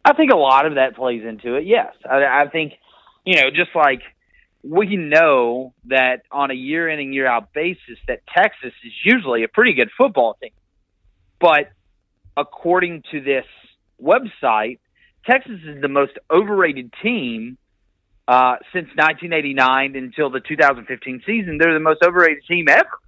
I 0.09 0.13
think 0.13 0.31
a 0.31 0.37
lot 0.37 0.65
of 0.65 0.75
that 0.75 0.95
plays 0.95 1.23
into 1.23 1.55
it. 1.55 1.65
Yes, 1.65 1.93
I, 2.09 2.43
I 2.43 2.47
think 2.51 2.73
you 3.25 3.35
know, 3.35 3.49
just 3.49 3.75
like 3.75 4.01
we 4.63 4.95
know 4.95 5.73
that 5.85 6.23
on 6.31 6.51
a 6.51 6.55
year 6.55 6.89
in 6.89 6.99
and 6.99 7.13
year 7.13 7.27
out 7.27 7.53
basis 7.53 7.97
that 8.07 8.21
Texas 8.35 8.73
is 8.83 8.93
usually 9.05 9.43
a 9.43 9.47
pretty 9.47 9.73
good 9.73 9.89
football 9.97 10.35
team. 10.41 10.51
But 11.39 11.71
according 12.35 13.03
to 13.11 13.21
this 13.21 13.45
website, 14.01 14.79
Texas 15.29 15.59
is 15.65 15.81
the 15.81 15.87
most 15.87 16.13
overrated 16.31 16.91
team 17.03 17.57
uh, 18.27 18.55
since 18.73 18.87
1989 18.95 19.95
until 19.95 20.29
the 20.29 20.39
2015 20.39 21.23
season. 21.25 21.57
They're 21.57 21.73
the 21.73 21.79
most 21.79 22.03
overrated 22.03 22.43
team 22.47 22.65
ever. 22.69 22.99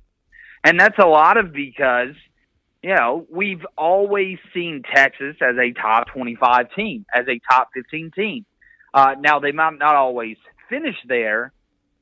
And 0.64 0.80
that's 0.80 1.00
a 1.00 1.08
lot 1.08 1.38
of 1.38 1.52
because, 1.52 2.16
you 2.84 2.96
know, 2.96 3.28
we've 3.30 3.66
always 3.78 4.38
seen 4.54 4.84
Texas 4.94 5.36
as 5.42 5.56
a 5.58 5.72
top 5.74 6.08
25 6.08 6.74
team, 6.76 7.06
as 7.14 7.26
a 7.28 7.40
top 7.52 7.70
15 7.74 8.12
team. 8.12 8.46
Uh, 8.94 9.16
now, 9.20 9.40
they 9.40 9.52
might 9.52 9.78
not 9.78 9.96
always 9.96 10.38
finish 10.70 10.96
there, 11.08 11.52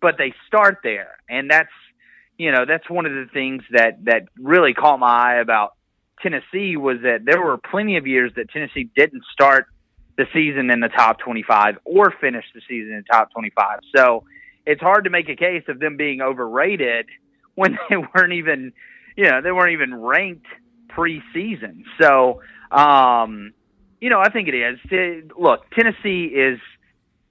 but 0.02 0.16
they 0.18 0.34
start 0.48 0.80
there. 0.84 1.18
And 1.30 1.50
that's, 1.52 1.70
you 2.38 2.52
know, 2.52 2.66
that's 2.66 2.90
one 2.90 3.06
of 3.06 3.12
the 3.12 3.28
things 3.32 3.64
that, 3.72 4.06
that 4.06 4.28
really 4.38 4.74
caught 4.74 5.00
my 5.00 5.08
eye 5.34 5.42
about 5.42 5.74
Tennessee 6.22 6.78
was 6.78 6.98
that 7.04 7.26
there 7.26 7.42
were 7.42 7.58
plenty 7.58 7.98
of 7.98 8.08
years 8.08 8.32
that 8.36 8.50
Tennessee 8.50 8.90
didn't 8.96 9.24
start– 9.34 9.68
the 10.20 10.26
season 10.34 10.70
in 10.70 10.82
the 10.82 10.90
top 10.90 11.18
25 11.20 11.78
or 11.86 12.14
finish 12.20 12.44
the 12.54 12.60
season 12.68 12.92
in 12.92 13.06
the 13.08 13.14
top 13.14 13.32
25. 13.32 13.80
So 13.96 14.26
it's 14.66 14.82
hard 14.82 15.06
to 15.06 15.10
make 15.10 15.30
a 15.30 15.36
case 15.36 15.64
of 15.70 15.80
them 15.80 15.96
being 15.96 16.22
overrated 16.22 17.06
when 17.56 17.80
they 17.90 17.96
weren't 18.16 18.34
even, 18.34 18.74
you 19.16 19.30
know, 19.30 19.42
they 19.42 19.54
weren't 19.54 19.72
even 19.72 19.96
ranked 19.96 20.46
preseason. 20.90 21.84
So, 22.02 22.42
um, 22.72 23.54
you 24.02 24.10
know, 24.10 24.20
I 24.20 24.30
think 24.30 24.48
it 24.48 24.56
is. 24.56 25.32
Look, 25.38 25.70
Tennessee 25.72 26.26
is 26.26 26.60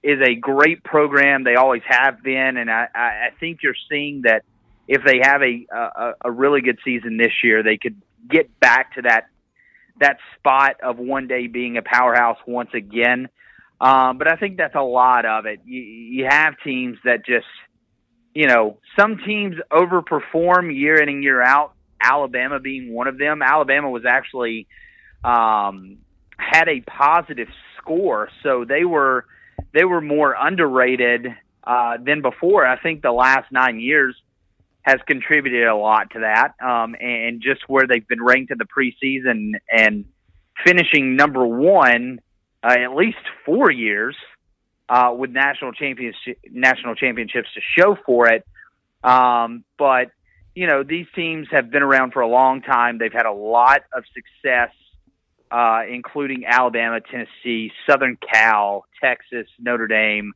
is 0.01 0.19
a 0.25 0.35
great 0.35 0.83
program. 0.83 1.43
They 1.43 1.55
always 1.55 1.81
have 1.87 2.23
been, 2.23 2.57
and 2.57 2.71
I, 2.71 2.87
I 2.95 3.29
think 3.39 3.59
you're 3.61 3.73
seeing 3.89 4.21
that 4.23 4.43
if 4.87 5.03
they 5.03 5.19
have 5.21 5.41
a, 5.41 5.65
a 5.71 6.13
a 6.25 6.31
really 6.31 6.61
good 6.61 6.79
season 6.85 7.17
this 7.17 7.33
year, 7.43 7.63
they 7.63 7.77
could 7.77 8.01
get 8.29 8.59
back 8.59 8.95
to 8.95 9.01
that 9.03 9.27
that 9.99 10.17
spot 10.37 10.77
of 10.81 10.97
one 10.97 11.27
day 11.27 11.47
being 11.47 11.77
a 11.77 11.81
powerhouse 11.81 12.37
once 12.47 12.69
again. 12.73 13.29
Um, 13.81 14.17
but 14.17 14.27
I 14.27 14.35
think 14.35 14.57
that's 14.57 14.75
a 14.75 14.81
lot 14.81 15.25
of 15.25 15.45
it. 15.45 15.61
You, 15.65 15.81
you 15.81 16.27
have 16.29 16.55
teams 16.63 16.97
that 17.05 17.25
just, 17.25 17.45
you 18.33 18.47
know, 18.47 18.77
some 18.97 19.19
teams 19.25 19.55
overperform 19.71 20.75
year 20.75 21.01
in 21.01 21.09
and 21.09 21.23
year 21.23 21.41
out. 21.41 21.73
Alabama 22.01 22.59
being 22.59 22.93
one 22.93 23.07
of 23.07 23.17
them. 23.17 23.41
Alabama 23.41 23.89
was 23.89 24.05
actually 24.05 24.67
um, 25.23 25.97
had 26.37 26.67
a 26.67 26.81
positive 26.81 27.49
score, 27.77 28.29
so 28.43 28.65
they 28.65 28.85
were 28.85 29.25
they 29.73 29.83
were 29.83 30.01
more 30.01 30.35
underrated 30.39 31.27
uh, 31.63 31.97
than 32.03 32.21
before. 32.21 32.65
I 32.65 32.79
think 32.79 33.01
the 33.01 33.11
last 33.11 33.51
nine 33.51 33.79
years 33.79 34.15
has 34.81 34.99
contributed 35.05 35.67
a 35.67 35.75
lot 35.75 36.11
to 36.11 36.19
that, 36.19 36.53
um, 36.65 36.95
and 36.99 37.41
just 37.41 37.67
where 37.67 37.85
they've 37.85 38.07
been 38.07 38.23
ranked 38.23 38.51
in 38.51 38.57
the 38.57 38.65
preseason 38.65 39.53
and 39.69 40.05
finishing 40.65 41.15
number 41.15 41.45
one 41.45 42.19
uh, 42.63 42.75
at 42.79 42.95
least 42.95 43.17
four 43.45 43.71
years 43.71 44.15
uh, 44.89 45.13
with 45.15 45.29
national 45.29 45.71
champions 45.73 46.15
national 46.49 46.95
championships 46.95 47.47
to 47.53 47.61
show 47.77 47.97
for 48.05 48.27
it. 48.27 48.45
Um, 49.03 49.63
but 49.77 50.11
you 50.59 50.67
know, 50.67 50.83
these 50.83 51.05
teams 51.15 51.47
have 51.51 51.71
been 51.71 51.83
around 51.83 52.11
for 52.11 52.19
a 52.19 52.27
long 52.27 52.61
time. 52.61 52.97
They've 52.97 53.13
had 53.13 53.25
a 53.25 53.31
lot 53.31 53.83
of 53.93 54.03
success, 54.13 54.71
uh, 55.49 55.83
including 55.89 56.43
Alabama, 56.45 56.99
Tennessee, 56.99 57.71
Southern 57.89 58.17
Cal, 58.17 58.83
Texas, 59.01 59.47
Notre 59.57 59.87
Dame. 59.87 60.33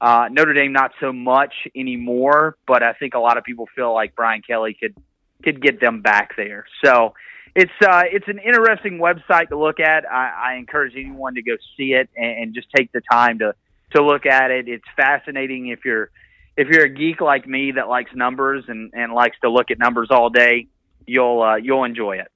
Uh, 0.00 0.26
Notre 0.32 0.52
Dame 0.52 0.72
not 0.72 0.90
so 0.98 1.12
much 1.12 1.54
anymore, 1.76 2.56
but 2.66 2.82
I 2.82 2.94
think 2.94 3.14
a 3.14 3.20
lot 3.20 3.38
of 3.38 3.44
people 3.44 3.68
feel 3.76 3.94
like 3.94 4.16
Brian 4.16 4.42
Kelly 4.42 4.74
could 4.74 4.96
could 5.44 5.62
get 5.62 5.80
them 5.80 6.02
back 6.02 6.34
there. 6.36 6.66
So 6.84 7.14
it's 7.54 7.70
uh, 7.80 8.02
it's 8.10 8.26
an 8.26 8.40
interesting 8.40 8.98
website 8.98 9.50
to 9.50 9.56
look 9.56 9.78
at. 9.78 10.10
I, 10.10 10.54
I 10.54 10.54
encourage 10.56 10.94
anyone 10.96 11.36
to 11.36 11.42
go 11.42 11.52
see 11.76 11.92
it 11.92 12.10
and, 12.16 12.42
and 12.42 12.54
just 12.54 12.66
take 12.74 12.90
the 12.90 13.00
time 13.08 13.38
to 13.38 13.54
to 13.94 14.02
look 14.02 14.26
at 14.26 14.50
it. 14.50 14.66
It's 14.66 14.88
fascinating 14.96 15.68
if 15.68 15.84
you're 15.84 16.10
if 16.56 16.68
you're 16.68 16.84
a 16.84 16.88
geek 16.88 17.20
like 17.20 17.46
me 17.46 17.72
that 17.72 17.88
likes 17.88 18.10
numbers 18.14 18.64
and, 18.68 18.92
and 18.94 19.12
likes 19.12 19.36
to 19.42 19.50
look 19.50 19.70
at 19.70 19.78
numbers 19.78 20.08
all 20.10 20.30
day. 20.30 20.68
You'll 21.06 21.42
uh, 21.42 21.56
you'll 21.56 21.84
enjoy 21.84 22.18
it. 22.18 22.30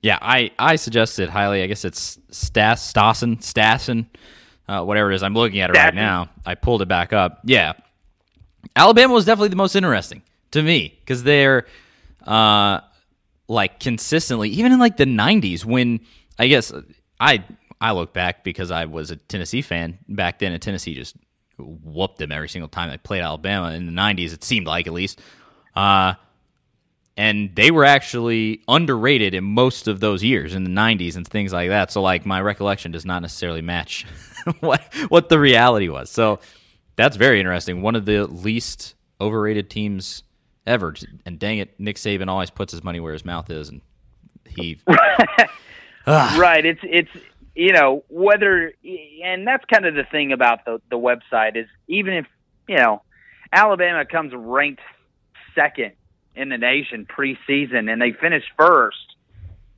Yeah, 0.00 0.18
I, 0.20 0.50
I 0.58 0.76
suggest 0.76 1.18
it 1.18 1.30
highly. 1.30 1.62
I 1.62 1.66
guess 1.66 1.84
it's 1.84 2.18
Stas 2.30 2.92
Stassen 2.92 3.38
Stassen, 3.38 4.06
uh, 4.68 4.84
whatever 4.84 5.10
it 5.10 5.14
is. 5.14 5.22
I'm 5.22 5.34
looking 5.34 5.60
at 5.60 5.70
it 5.70 5.72
right 5.76 5.94
now. 5.94 6.28
I 6.44 6.54
pulled 6.54 6.82
it 6.82 6.88
back 6.88 7.12
up. 7.12 7.40
Yeah, 7.44 7.72
Alabama 8.76 9.14
was 9.14 9.24
definitely 9.24 9.48
the 9.48 9.56
most 9.56 9.74
interesting 9.74 10.22
to 10.50 10.62
me 10.62 10.98
because 11.00 11.22
they're 11.22 11.66
uh, 12.26 12.80
like 13.48 13.80
consistently, 13.80 14.50
even 14.50 14.72
in 14.72 14.78
like 14.78 14.96
the 14.96 15.06
'90s 15.06 15.64
when 15.64 16.00
I 16.38 16.48
guess 16.48 16.72
I 17.18 17.42
I 17.80 17.92
look 17.92 18.12
back 18.12 18.44
because 18.44 18.70
I 18.70 18.84
was 18.84 19.10
a 19.10 19.16
Tennessee 19.16 19.62
fan 19.62 19.98
back 20.08 20.38
then, 20.38 20.52
and 20.52 20.60
Tennessee 20.60 20.94
just 20.94 21.16
whooped 21.58 22.18
them 22.18 22.32
every 22.32 22.48
single 22.48 22.68
time 22.68 22.90
they 22.90 22.98
played 22.98 23.22
Alabama 23.22 23.72
in 23.72 23.86
the 23.86 23.92
'90s. 23.92 24.32
It 24.32 24.44
seemed 24.44 24.66
like 24.66 24.86
at 24.86 24.92
least. 24.92 25.20
Uh, 25.74 26.14
and 27.16 27.54
they 27.54 27.70
were 27.70 27.84
actually 27.84 28.62
underrated 28.66 29.34
in 29.34 29.44
most 29.44 29.86
of 29.86 30.00
those 30.00 30.24
years 30.24 30.54
in 30.54 30.64
the 30.64 30.70
90s 30.70 31.16
and 31.16 31.26
things 31.26 31.52
like 31.52 31.68
that. 31.68 31.92
So 31.92 32.02
like 32.02 32.26
my 32.26 32.40
recollection 32.40 32.90
does 32.90 33.04
not 33.04 33.22
necessarily 33.22 33.62
match 33.62 34.04
what 34.60 34.82
what 35.08 35.28
the 35.28 35.38
reality 35.38 35.88
was. 35.88 36.10
So 36.10 36.40
that's 36.96 37.16
very 37.16 37.38
interesting. 37.38 37.82
One 37.82 37.94
of 37.94 38.04
the 38.04 38.26
least 38.26 38.94
overrated 39.20 39.70
teams 39.70 40.24
ever. 40.66 40.94
And 41.24 41.38
dang 41.38 41.58
it 41.58 41.78
Nick 41.78 41.96
Saban 41.96 42.28
always 42.28 42.50
puts 42.50 42.72
his 42.72 42.82
money 42.82 42.98
where 43.00 43.12
his 43.12 43.24
mouth 43.24 43.48
is 43.48 43.68
and 43.68 43.80
he 44.48 44.80
right. 46.06 46.66
It's 46.66 46.80
it's 46.82 47.10
you 47.54 47.72
know 47.72 48.04
whether 48.08 48.72
and 49.24 49.46
that's 49.46 49.64
kind 49.66 49.86
of 49.86 49.94
the 49.94 50.04
thing 50.10 50.32
about 50.32 50.64
the 50.64 50.80
the 50.90 50.98
website 50.98 51.56
is 51.56 51.66
even 51.88 52.14
if 52.14 52.26
you 52.68 52.76
know 52.76 53.02
Alabama 53.52 54.04
comes 54.04 54.32
ranked 54.34 54.82
second 55.54 55.92
in 56.34 56.48
the 56.48 56.58
nation 56.58 57.06
preseason 57.06 57.90
and 57.90 58.02
they 58.02 58.12
finish 58.12 58.44
first 58.58 59.16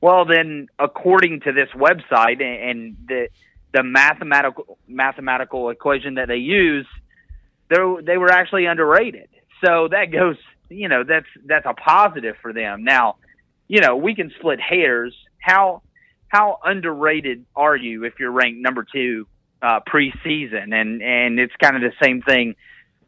well 0.01 0.25
then 0.25 0.67
according 0.79 1.41
to 1.41 1.51
this 1.51 1.69
website 1.75 2.41
and 2.41 2.97
the 3.07 3.27
the 3.73 3.83
mathematical 3.83 4.77
mathematical 4.87 5.69
equation 5.69 6.15
that 6.15 6.27
they 6.27 6.37
use 6.37 6.87
they 7.69 7.77
they 8.03 8.17
were 8.17 8.31
actually 8.31 8.65
underrated. 8.65 9.29
So 9.63 9.87
that 9.89 10.11
goes 10.11 10.37
you 10.69 10.87
know 10.87 11.03
that's 11.03 11.27
that's 11.45 11.65
a 11.65 11.73
positive 11.73 12.35
for 12.41 12.53
them. 12.53 12.83
Now 12.83 13.17
you 13.67 13.81
know 13.81 13.95
we 13.95 14.15
can 14.15 14.31
split 14.37 14.59
hairs. 14.59 15.15
How 15.39 15.81
how 16.27 16.59
underrated 16.63 17.45
are 17.55 17.75
you 17.75 18.03
if 18.03 18.13
you're 18.19 18.31
ranked 18.31 18.59
number 18.59 18.85
two 18.91 19.27
uh, 19.61 19.79
preseason? 19.87 20.73
And 20.73 21.01
and 21.01 21.39
it's 21.39 21.53
kind 21.61 21.75
of 21.75 21.81
the 21.81 21.93
same 22.03 22.21
thing 22.21 22.55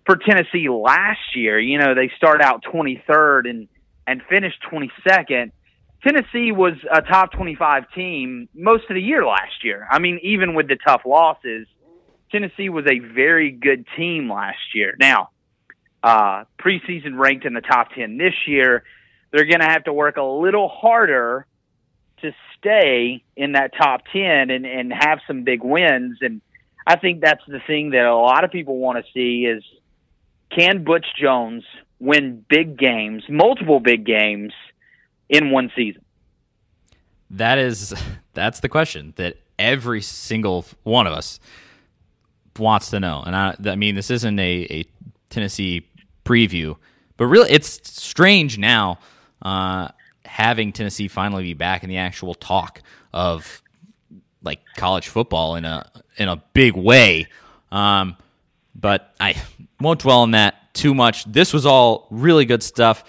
for 0.06 0.18
Tennessee 0.18 0.70
last 0.70 1.36
year. 1.36 1.60
You 1.60 1.78
know, 1.80 1.94
they 1.96 2.12
start 2.18 2.42
out 2.42 2.64
23rd 2.64 3.50
and 3.50 3.68
and 4.08 4.22
finish 4.30 4.54
22nd. 4.72 5.52
Tennessee 6.02 6.52
was 6.52 6.74
a 6.92 7.02
top 7.02 7.34
25 7.34 7.92
team 7.94 8.48
most 8.56 8.86
of 8.90 8.96
the 8.96 9.02
year 9.02 9.26
last 9.26 9.64
year. 9.64 9.88
I 9.90 10.00
mean, 10.00 10.20
even 10.24 10.56
with 10.56 10.68
the 10.68 10.78
tough 10.78 11.02
losses, 11.06 11.68
Tennessee 12.32 12.70
was 12.70 12.86
a 12.88 13.00
very 13.00 13.52
good 13.52 13.86
team 13.98 14.32
last 14.32 14.74
year. 14.74 14.96
Now, 15.00 15.30
uh, 16.02 16.46
preseason 16.58 17.20
ranked 17.20 17.46
in 17.46 17.54
the 17.54 17.62
top 17.62 17.90
10 17.94 18.18
this 18.18 18.34
year. 18.48 18.84
They're 19.32 19.46
going 19.46 19.60
to 19.60 19.68
have 19.68 19.84
to 19.84 19.94
work 19.94 20.18
a 20.18 20.24
little 20.24 20.70
harder 20.70 21.46
to 22.22 22.34
stay 22.58 23.24
in 23.36 23.54
that 23.54 23.72
top 23.76 24.02
10 24.12 24.50
and, 24.50 24.66
and 24.66 24.94
have 24.94 25.20
some 25.28 25.44
big 25.44 25.64
wins. 25.64 26.20
And 26.22 26.42
I 26.86 26.98
think 26.98 27.22
that's 27.22 27.44
the 27.48 27.60
thing 27.66 27.92
that 27.92 28.06
a 28.06 28.16
lot 28.16 28.44
of 28.44 28.52
people 28.52 28.78
want 28.78 29.04
to 29.04 29.12
see 29.14 29.46
is 29.46 29.64
can 30.50 30.84
Butch 30.84 31.06
Jones 31.20 31.64
win 32.00 32.46
big 32.50 32.78
games, 32.78 33.24
multiple 33.30 33.80
big 33.80 34.06
games 34.06 34.54
in 35.30 35.52
one 35.52 35.72
season? 35.76 36.04
That 37.30 37.58
is 37.60 37.94
that's 38.34 38.60
the 38.62 38.70
question 38.70 39.14
that 39.18 39.38
every 39.60 40.02
single 40.02 40.66
one 40.84 41.06
of 41.06 41.14
us 41.14 41.40
wants 42.58 42.90
to 42.90 43.00
know. 43.00 43.22
And 43.26 43.36
I, 43.36 43.56
I 43.66 43.76
mean, 43.76 43.96
this 43.96 44.10
isn't 44.10 44.40
a, 44.40 44.68
a 44.70 44.86
Tennessee 45.30 45.88
preview, 46.26 46.78
but 47.18 47.28
really, 47.28 47.52
it's 47.52 47.92
strange 48.02 48.58
now. 48.58 49.00
Uh, 49.42 49.90
having 50.30 50.72
Tennessee 50.72 51.08
finally 51.08 51.44
be 51.44 51.54
back 51.54 51.84
in 51.84 51.90
the 51.90 51.98
actual 51.98 52.36
talk 52.36 52.82
of 53.12 53.62
like 54.44 54.60
college 54.78 55.08
football 55.08 55.56
in 55.56 55.66
a 55.66 55.90
in 56.18 56.30
a 56.30 56.38
big 56.54 56.76
way. 56.76 57.28
Um, 57.72 58.16
but 58.76 59.14
I 59.20 59.36
won't 59.80 60.02
dwell 60.02 60.20
on 60.20 60.32
that 60.32 60.74
too 60.74 60.94
much. 60.94 61.26
This 61.26 61.52
was 61.52 61.66
all 61.66 62.08
really 62.12 62.46
good 62.46 62.64
stuff. 62.64 63.04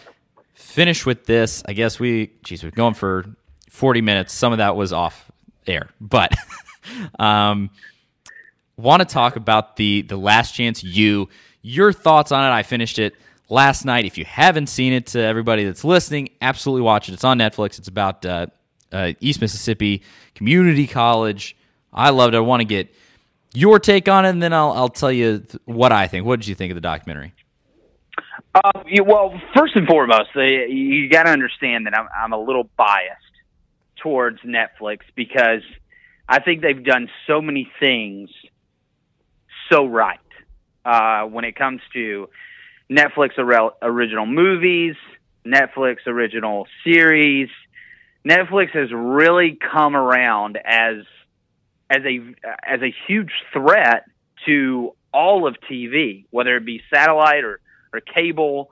Finish 0.54 1.04
with 1.04 1.26
this. 1.26 1.62
I 1.66 1.72
guess 1.72 2.00
we, 2.00 2.32
geez, 2.42 2.64
we're 2.64 2.70
going 2.70 2.94
for 2.94 3.26
40 3.68 4.00
minutes. 4.00 4.32
Some 4.32 4.52
of 4.52 4.58
that 4.58 4.74
was 4.74 4.92
off 4.92 5.30
air, 5.66 5.90
but 6.00 6.34
um, 7.18 7.70
want 8.76 9.00
to 9.00 9.06
talk 9.06 9.36
about 9.36 9.76
the 9.76 10.02
the 10.02 10.16
Last 10.16 10.54
Chance 10.54 10.82
U 10.82 11.28
your 11.62 11.92
thoughts 11.92 12.32
on 12.32 12.44
it. 12.44 12.54
I 12.54 12.62
finished 12.62 12.98
it 12.98 13.14
last 13.50 13.84
night. 13.84 14.06
If 14.06 14.16
you 14.16 14.24
haven't 14.24 14.68
seen 14.68 14.92
it, 14.94 15.06
to 15.08 15.20
everybody 15.20 15.64
that's 15.64 15.84
listening, 15.84 16.30
absolutely 16.40 16.82
watch 16.82 17.08
it. 17.08 17.12
It's 17.12 17.24
on 17.24 17.38
Netflix. 17.38 17.78
It's 17.78 17.88
about 17.88 18.24
uh, 18.24 18.46
uh, 18.92 19.12
East 19.20 19.40
Mississippi 19.40 20.02
Community 20.34 20.86
College. 20.86 21.56
I 21.92 22.10
loved 22.10 22.34
it. 22.34 22.38
I 22.38 22.40
want 22.40 22.60
to 22.60 22.64
get 22.64 22.94
your 23.52 23.78
take 23.78 24.08
on 24.08 24.24
it, 24.24 24.30
and 24.30 24.42
then 24.42 24.52
I'll, 24.52 24.72
I'll 24.72 24.88
tell 24.88 25.12
you 25.12 25.44
what 25.64 25.92
I 25.92 26.06
think. 26.06 26.24
What 26.24 26.40
did 26.40 26.48
you 26.48 26.54
think 26.54 26.70
of 26.70 26.76
the 26.76 26.80
documentary? 26.80 27.34
Uh, 28.54 28.82
you, 28.86 29.04
well, 29.04 29.40
first 29.56 29.76
and 29.76 29.86
foremost, 29.86 30.30
you 30.34 31.08
got 31.10 31.24
to 31.24 31.30
understand 31.30 31.86
that 31.86 31.96
I'm, 31.96 32.08
I'm 32.16 32.32
a 32.32 32.40
little 32.40 32.68
biased 32.76 33.16
towards 33.96 34.40
Netflix 34.40 35.00
because 35.14 35.62
I 36.28 36.40
think 36.40 36.62
they've 36.62 36.82
done 36.82 37.08
so 37.26 37.40
many 37.42 37.70
things 37.78 38.30
so 39.70 39.86
right 39.86 40.18
uh, 40.84 41.24
when 41.24 41.44
it 41.44 41.54
comes 41.54 41.80
to 41.92 42.28
Netflix 42.90 43.38
original 43.38 44.26
movies, 44.26 44.96
Netflix 45.46 46.06
original 46.06 46.66
series. 46.84 47.48
Netflix 48.26 48.70
has 48.70 48.92
really 48.92 49.56
come 49.72 49.94
around 49.94 50.58
as 50.64 51.04
as 51.88 52.02
a 52.04 52.20
as 52.62 52.82
a 52.82 52.92
huge 53.06 53.32
threat 53.52 54.04
to 54.46 54.94
all 55.12 55.46
of 55.46 55.56
TV, 55.70 56.24
whether 56.30 56.56
it 56.56 56.64
be 56.64 56.82
satellite 56.92 57.44
or 57.44 57.60
or 57.92 58.00
cable. 58.00 58.70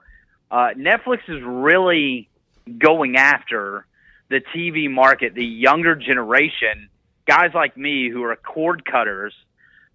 Uh, 0.51 0.69
Netflix 0.75 1.19
is 1.27 1.41
really 1.43 2.29
going 2.77 3.15
after 3.15 3.85
the 4.29 4.41
TV 4.55 4.89
market, 4.89 5.33
the 5.33 5.45
younger 5.45 5.95
generation, 5.95 6.89
guys 7.25 7.51
like 7.53 7.77
me 7.77 8.09
who 8.09 8.23
are 8.23 8.35
cord 8.35 8.85
cutters, 8.85 9.33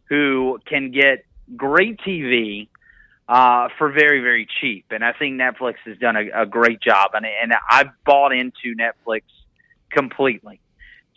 who 0.08 0.58
can 0.66 0.90
get 0.90 1.24
great 1.56 2.00
TV 2.00 2.68
uh, 3.28 3.68
for 3.78 3.90
very 3.90 4.20
very 4.20 4.46
cheap. 4.60 4.86
And 4.90 5.04
I 5.04 5.12
think 5.12 5.40
Netflix 5.40 5.76
has 5.86 5.98
done 5.98 6.16
a, 6.16 6.42
a 6.42 6.46
great 6.46 6.80
job, 6.80 7.10
and 7.14 7.26
and 7.26 7.52
I've 7.70 7.90
bought 8.04 8.32
into 8.32 8.74
Netflix 8.78 9.22
completely. 9.90 10.60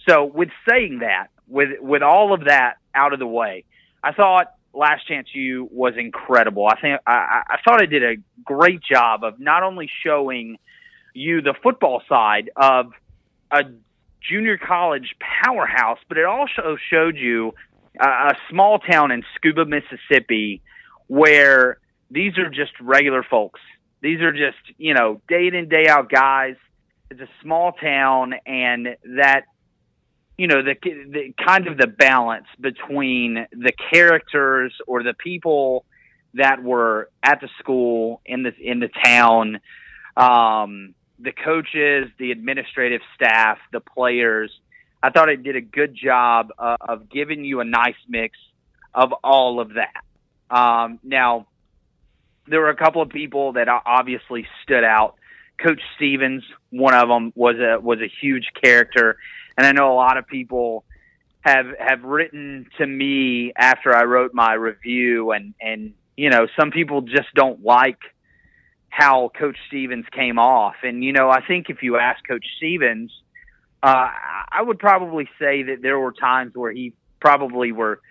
So 0.07 0.25
with 0.25 0.49
saying 0.69 0.99
that, 0.99 1.27
with 1.47 1.79
with 1.79 2.01
all 2.01 2.33
of 2.33 2.45
that 2.45 2.75
out 2.93 3.13
of 3.13 3.19
the 3.19 3.27
way, 3.27 3.65
I 4.03 4.13
thought 4.13 4.53
Last 4.73 5.07
Chance 5.07 5.29
U 5.33 5.67
was 5.71 5.93
incredible. 5.97 6.67
I 6.67 6.79
think 6.79 6.99
I, 7.05 7.41
I 7.49 7.57
thought 7.65 7.81
it 7.81 7.87
did 7.87 8.03
a 8.03 8.15
great 8.43 8.81
job 8.81 9.23
of 9.23 9.39
not 9.39 9.63
only 9.63 9.89
showing 10.05 10.57
you 11.13 11.41
the 11.41 11.55
football 11.63 12.03
side 12.07 12.51
of 12.55 12.91
a 13.51 13.63
junior 14.21 14.57
college 14.57 15.15
powerhouse, 15.19 15.99
but 16.07 16.17
it 16.17 16.25
also 16.25 16.77
showed 16.89 17.17
you 17.17 17.53
a, 17.99 18.07
a 18.07 18.37
small 18.49 18.79
town 18.79 19.11
in 19.11 19.23
Scooba, 19.35 19.67
Mississippi, 19.67 20.61
where 21.07 21.79
these 22.09 22.37
are 22.37 22.49
just 22.49 22.71
regular 22.79 23.23
folks. 23.23 23.59
These 24.01 24.21
are 24.21 24.31
just, 24.31 24.57
you 24.77 24.93
know, 24.93 25.21
day 25.27 25.47
in 25.47 25.69
day 25.69 25.87
out 25.87 26.09
guys. 26.09 26.55
It's 27.09 27.21
a 27.21 27.29
small 27.41 27.71
town 27.71 28.33
and 28.45 28.97
that 29.15 29.45
you 30.37 30.47
know 30.47 30.61
the, 30.61 30.75
the 30.83 31.33
kind 31.43 31.67
of 31.67 31.77
the 31.77 31.87
balance 31.87 32.45
between 32.59 33.47
the 33.51 33.71
characters 33.91 34.73
or 34.85 35.01
the 35.01 35.13
people 35.13 35.85
that 36.33 36.61
were 36.61 37.09
at 37.23 37.41
the 37.41 37.49
school 37.59 38.21
in 38.25 38.43
the 38.43 38.53
in 38.59 38.79
the 38.79 38.89
town 39.03 39.59
um, 40.17 40.95
the 41.19 41.31
coaches, 41.31 42.09
the 42.19 42.31
administrative 42.31 43.01
staff, 43.15 43.59
the 43.71 43.79
players. 43.79 44.51
I 45.01 45.11
thought 45.11 45.29
it 45.29 45.43
did 45.43 45.55
a 45.55 45.61
good 45.61 45.95
job 45.95 46.49
uh, 46.57 46.77
of 46.79 47.09
giving 47.09 47.45
you 47.45 47.59
a 47.59 47.65
nice 47.65 47.95
mix 48.07 48.37
of 48.93 49.13
all 49.23 49.59
of 49.59 49.73
that. 49.75 50.55
Um, 50.55 50.99
now, 51.03 51.47
there 52.47 52.61
were 52.61 52.69
a 52.69 52.75
couple 52.75 53.01
of 53.01 53.09
people 53.09 53.53
that 53.53 53.67
obviously 53.67 54.47
stood 54.63 54.83
out. 54.83 55.15
Coach 55.57 55.81
Stephens, 55.95 56.43
one 56.69 56.93
of 56.93 57.07
them, 57.07 57.33
was 57.35 57.55
a 57.57 57.79
was 57.79 57.99
a 57.99 58.11
huge 58.21 58.47
character, 58.61 59.17
and 59.57 59.65
I 59.65 59.71
know 59.71 59.91
a 59.91 59.95
lot 59.95 60.17
of 60.17 60.27
people 60.27 60.85
have 61.41 61.67
have 61.79 62.03
written 62.03 62.67
to 62.77 62.85
me 62.85 63.53
after 63.57 63.95
I 63.95 64.03
wrote 64.03 64.33
my 64.33 64.53
review, 64.53 65.31
and 65.31 65.53
and 65.59 65.93
you 66.15 66.29
know 66.29 66.47
some 66.59 66.71
people 66.71 67.01
just 67.01 67.33
don't 67.33 67.63
like 67.63 67.99
how 68.89 69.29
Coach 69.37 69.57
Stephens 69.67 70.05
came 70.11 70.37
off, 70.37 70.75
and 70.83 71.03
you 71.03 71.11
know 71.11 71.29
I 71.29 71.45
think 71.45 71.69
if 71.69 71.81
you 71.81 71.97
ask 71.97 72.25
Coach 72.27 72.45
Stephens, 72.57 73.11
uh, 73.81 74.09
I 74.51 74.61
would 74.61 74.79
probably 74.79 75.27
say 75.39 75.63
that 75.63 75.81
there 75.81 75.97
were 75.99 76.11
times 76.11 76.53
where 76.55 76.71
he 76.71 76.93
probably 77.19 77.71
were 77.71 78.01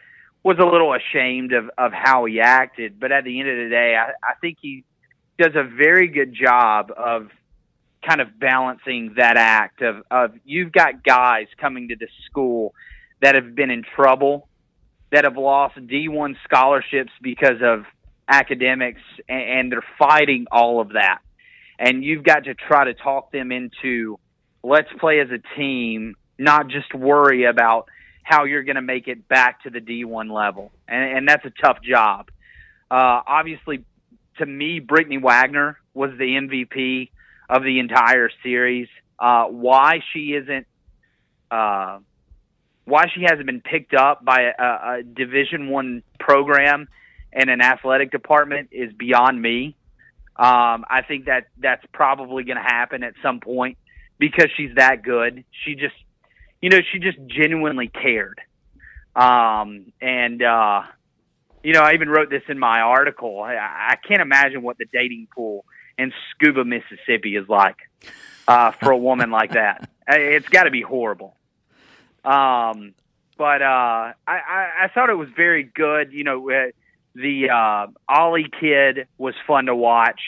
was 0.47 0.59
a 0.61 0.65
little 0.65 0.95
ashamed 0.95 1.53
of, 1.53 1.69
of 1.77 1.91
how 1.93 2.25
he 2.25 2.41
acted. 2.41 3.01
But 3.01 3.11
at 3.11 3.25
the 3.25 3.41
end 3.41 3.49
of 3.49 3.57
the 3.57 3.69
day, 3.69 3.97
I, 3.97 4.13
I 4.23 4.35
think 4.41 4.59
he 4.63 4.85
does 5.41 5.57
a 5.57 5.65
very 5.65 6.07
good 6.07 6.33
job 6.33 6.93
of 6.97 7.31
kind 8.07 8.21
of 8.21 8.39
balancing 8.39 9.15
that 9.17 9.37
act 9.37 9.83
of, 9.83 10.05
of 10.09 10.35
you've 10.45 10.71
got 10.71 11.03
guys 11.03 11.49
coming 11.61 11.89
to 11.89 11.97
the 11.97 12.07
school 12.27 12.75
that 13.21 13.35
have 13.35 13.57
been 13.57 13.71
in 13.71 13.83
trouble, 13.97 14.47
that 15.11 15.25
have 15.25 15.37
lost 15.37 15.79
D1 15.79 16.37
scholarships 16.45 17.11
because 17.21 17.61
of 17.61 17.85
academics, 18.29 19.03
and, 19.29 19.43
and 19.43 19.73
they're 19.73 19.85
fighting 19.99 20.47
all 20.53 20.81
of 20.81 20.91
that. 20.91 21.19
And 21.77 22.05
you've 22.05 22.23
got 22.23 22.45
to 22.45 22.55
try 22.55 22.85
to 22.85 22.95
talk 22.95 23.33
them 23.33 23.51
into 23.51 24.21
let's 24.63 24.93
play 25.01 25.19
as 25.19 25.29
a 25.31 25.43
team, 25.59 26.15
not 26.39 26.69
just 26.69 26.95
worry 26.95 27.47
about 27.47 27.89
how 28.27 28.43
you're 28.43 28.65
going 28.65 28.77
to 28.77 28.83
make 28.83 29.07
it 29.07 29.29
back 29.29 29.63
to 29.63 29.71
the 29.71 29.81
D1 29.81 30.33
level, 30.33 30.73
and, 30.89 31.19
and 31.19 31.29
that's 31.29 31.45
a 31.45 31.53
tough 31.63 31.81
job. 31.81 32.29
Uh, 32.91 33.23
obviously, 33.25 33.85
to 34.39 34.47
me, 34.47 34.81
Brittany 34.81 35.19
Wagner 35.19 35.79
was 35.95 36.11
the 36.19 36.25
MVP 36.25 37.11
of 37.49 37.63
the 37.63 37.79
entire 37.79 38.29
series. 38.43 38.89
Uh, 39.17 39.45
why 39.45 40.01
she 40.13 40.35
isn't, 40.35 40.67
uh, 41.53 42.01
why 42.85 43.05
she 43.15 43.23
hasn't 43.23 43.47
been 43.47 43.61
picked 43.61 43.95
up 43.95 44.25
by 44.25 44.53
a, 44.59 44.99
a 44.99 45.03
Division 45.05 45.69
One 45.69 46.03
program 46.19 46.89
and 47.33 47.49
an 47.49 47.61
athletic 47.61 48.11
department 48.11 48.71
is 48.73 48.93
beyond 48.93 49.41
me. 49.41 49.77
Um, 50.35 50.85
I 50.91 51.03
think 51.07 51.27
that 51.27 51.47
that's 51.59 51.85
probably 51.93 52.43
going 52.43 52.57
to 52.57 52.63
happen 52.63 53.05
at 53.05 53.15
some 53.23 53.39
point 53.39 53.79
because 54.19 54.49
she's 54.57 54.75
that 54.75 55.05
good. 55.05 55.45
She 55.65 55.77
just 55.77 55.95
you 56.61 56.71
know, 56.71 56.81
she 56.93 56.99
just 56.99 57.19
genuinely 57.27 57.89
cared. 57.89 58.41
Um, 59.15 59.93
and, 60.01 60.43
uh, 60.43 60.83
you 61.63 61.73
know, 61.73 61.81
I 61.81 61.95
even 61.95 62.09
wrote 62.09 62.31
this 62.31 62.43
in 62.49 62.59
my 62.59 62.81
article. 62.81 63.41
I, 63.41 63.55
I 63.55 63.97
can't 64.07 64.21
imagine 64.21 64.63
what 64.63 64.79
the 64.79 64.87
dating 64.93 65.29
pool 65.35 65.65
in 65.99 66.13
Scooba, 66.35 66.67
Mississippi 66.67 67.37
is 67.37 67.49
like 67.49 67.77
uh, 68.47 68.73
for 68.73 68.91
a 68.91 68.99
woman 68.99 69.31
like 69.31 69.53
that. 69.53 69.89
It's 70.09 70.49
got 70.49 70.65
to 70.65 70.71
be 70.71 70.83
horrible. 70.83 71.35
Um, 72.25 72.95
but 73.37 73.61
uh, 73.61 73.65
I, 73.65 74.15
I, 74.27 74.71
I 74.83 74.89
thought 74.95 75.11
it 75.11 75.19
was 75.19 75.29
very 75.37 75.65
good. 75.65 76.13
You 76.13 76.23
know, 76.23 76.49
uh, 76.49 76.67
the 77.17 77.51
uh, 77.51 77.87
Ollie 78.09 78.49
kid 78.61 79.09
was 79.19 79.35
fun 79.49 79.67
to 79.67 79.75
watch. 79.75 80.21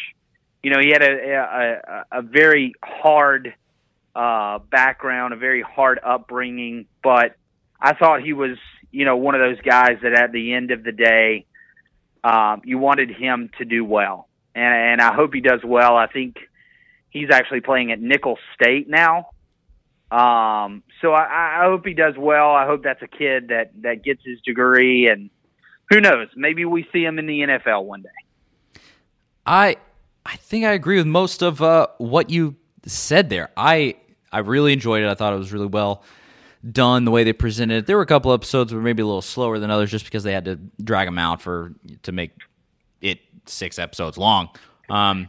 You 0.65 0.73
know, 0.73 0.81
he 0.81 0.89
had 0.89 1.03
a, 1.03 2.05
a, 2.13 2.19
a 2.19 2.23
very 2.23 2.75
hard 2.83 3.55
uh, 4.19 4.59
background, 4.59 5.33
a 5.33 5.37
very 5.37 5.63
hard 5.63 6.01
upbringing, 6.05 6.87
but 7.05 7.37
I 7.81 7.95
thought 7.95 8.21
he 8.21 8.33
was, 8.33 8.59
you 8.91 9.05
know, 9.05 9.17
one 9.17 9.37
of 9.37 9.41
those 9.41 9.61
guys 9.61 9.99
that 10.03 10.13
at 10.13 10.33
the 10.33 10.55
end 10.55 10.73
of 10.73 10.83
the 10.83 10.91
day, 10.91 11.47
um, 12.25 12.63
you 12.65 12.79
wanted 12.79 13.11
him 13.11 13.49
to 13.59 13.65
do 13.65 13.85
well, 13.85 14.29
and 14.57 14.75
and 14.75 15.01
I 15.01 15.15
hope 15.15 15.35
he 15.35 15.41
does 15.41 15.61
well. 15.65 15.97
I 15.97 16.09
think 16.09 16.37
he's 17.11 17.31
actually 17.31 17.61
playing 17.61 17.93
at 17.93 18.01
Nicholls 18.01 18.41
State 18.61 18.89
now. 18.89 19.29
Um, 20.11 20.83
so 21.01 21.13
I, 21.13 21.61
I 21.61 21.67
hope 21.67 21.87
he 21.87 21.95
does 21.95 22.15
well. 22.19 22.51
I 22.51 22.67
hope 22.67 22.83
that's 22.83 23.03
a 23.03 23.07
kid 23.07 23.49
that 23.49 23.71
that 23.83 24.03
gets 24.03 24.25
his 24.25 24.41
degree, 24.41 25.07
and 25.07 25.31
who 25.91 26.01
knows, 26.01 26.27
maybe 26.35 26.65
we 26.65 26.89
see 26.93 27.05
him 27.05 27.21
in 27.21 27.27
the 27.27 27.39
NFL 27.43 27.85
one 27.85 28.03
day. 28.03 28.81
I 29.47 29.77
I 30.27 30.35
think 30.35 30.65
I 30.65 30.73
agree 30.73 30.97
with 30.97 31.07
most 31.07 31.41
of 31.41 31.63
uh, 31.63 31.87
what 31.99 32.31
you 32.31 32.57
said 32.85 33.31
there. 33.31 33.51
I 33.57 33.95
I 34.33 34.41
really 34.41 34.73
enjoyed 34.73 35.03
it. 35.03 35.09
I 35.09 35.15
thought 35.15 35.33
it 35.33 35.39
was 35.39 35.53
really 35.53 35.67
well 35.67 36.03
done 36.71 37.05
the 37.05 37.11
way 37.11 37.25
they 37.25 37.33
presented 37.33 37.79
it. 37.79 37.87
There 37.87 37.97
were 37.97 38.03
a 38.03 38.07
couple 38.07 38.33
episodes 38.33 38.75
were 38.75 38.81
maybe 38.81 39.03
a 39.03 39.07
little 39.07 39.23
slower 39.23 39.59
than 39.59 39.71
others 39.71 39.91
just 39.91 40.05
because 40.05 40.25
they 40.25 40.33
had 40.33 40.45
to 40.47 40.57
drag 40.83 41.07
them 41.07 41.19
out 41.19 41.41
for 41.41 41.73
to 42.03 42.13
make 42.13 42.33
it 43.01 43.21
six 43.47 43.79
episodes 43.79 44.19
long. 44.19 44.49
Um, 44.91 45.29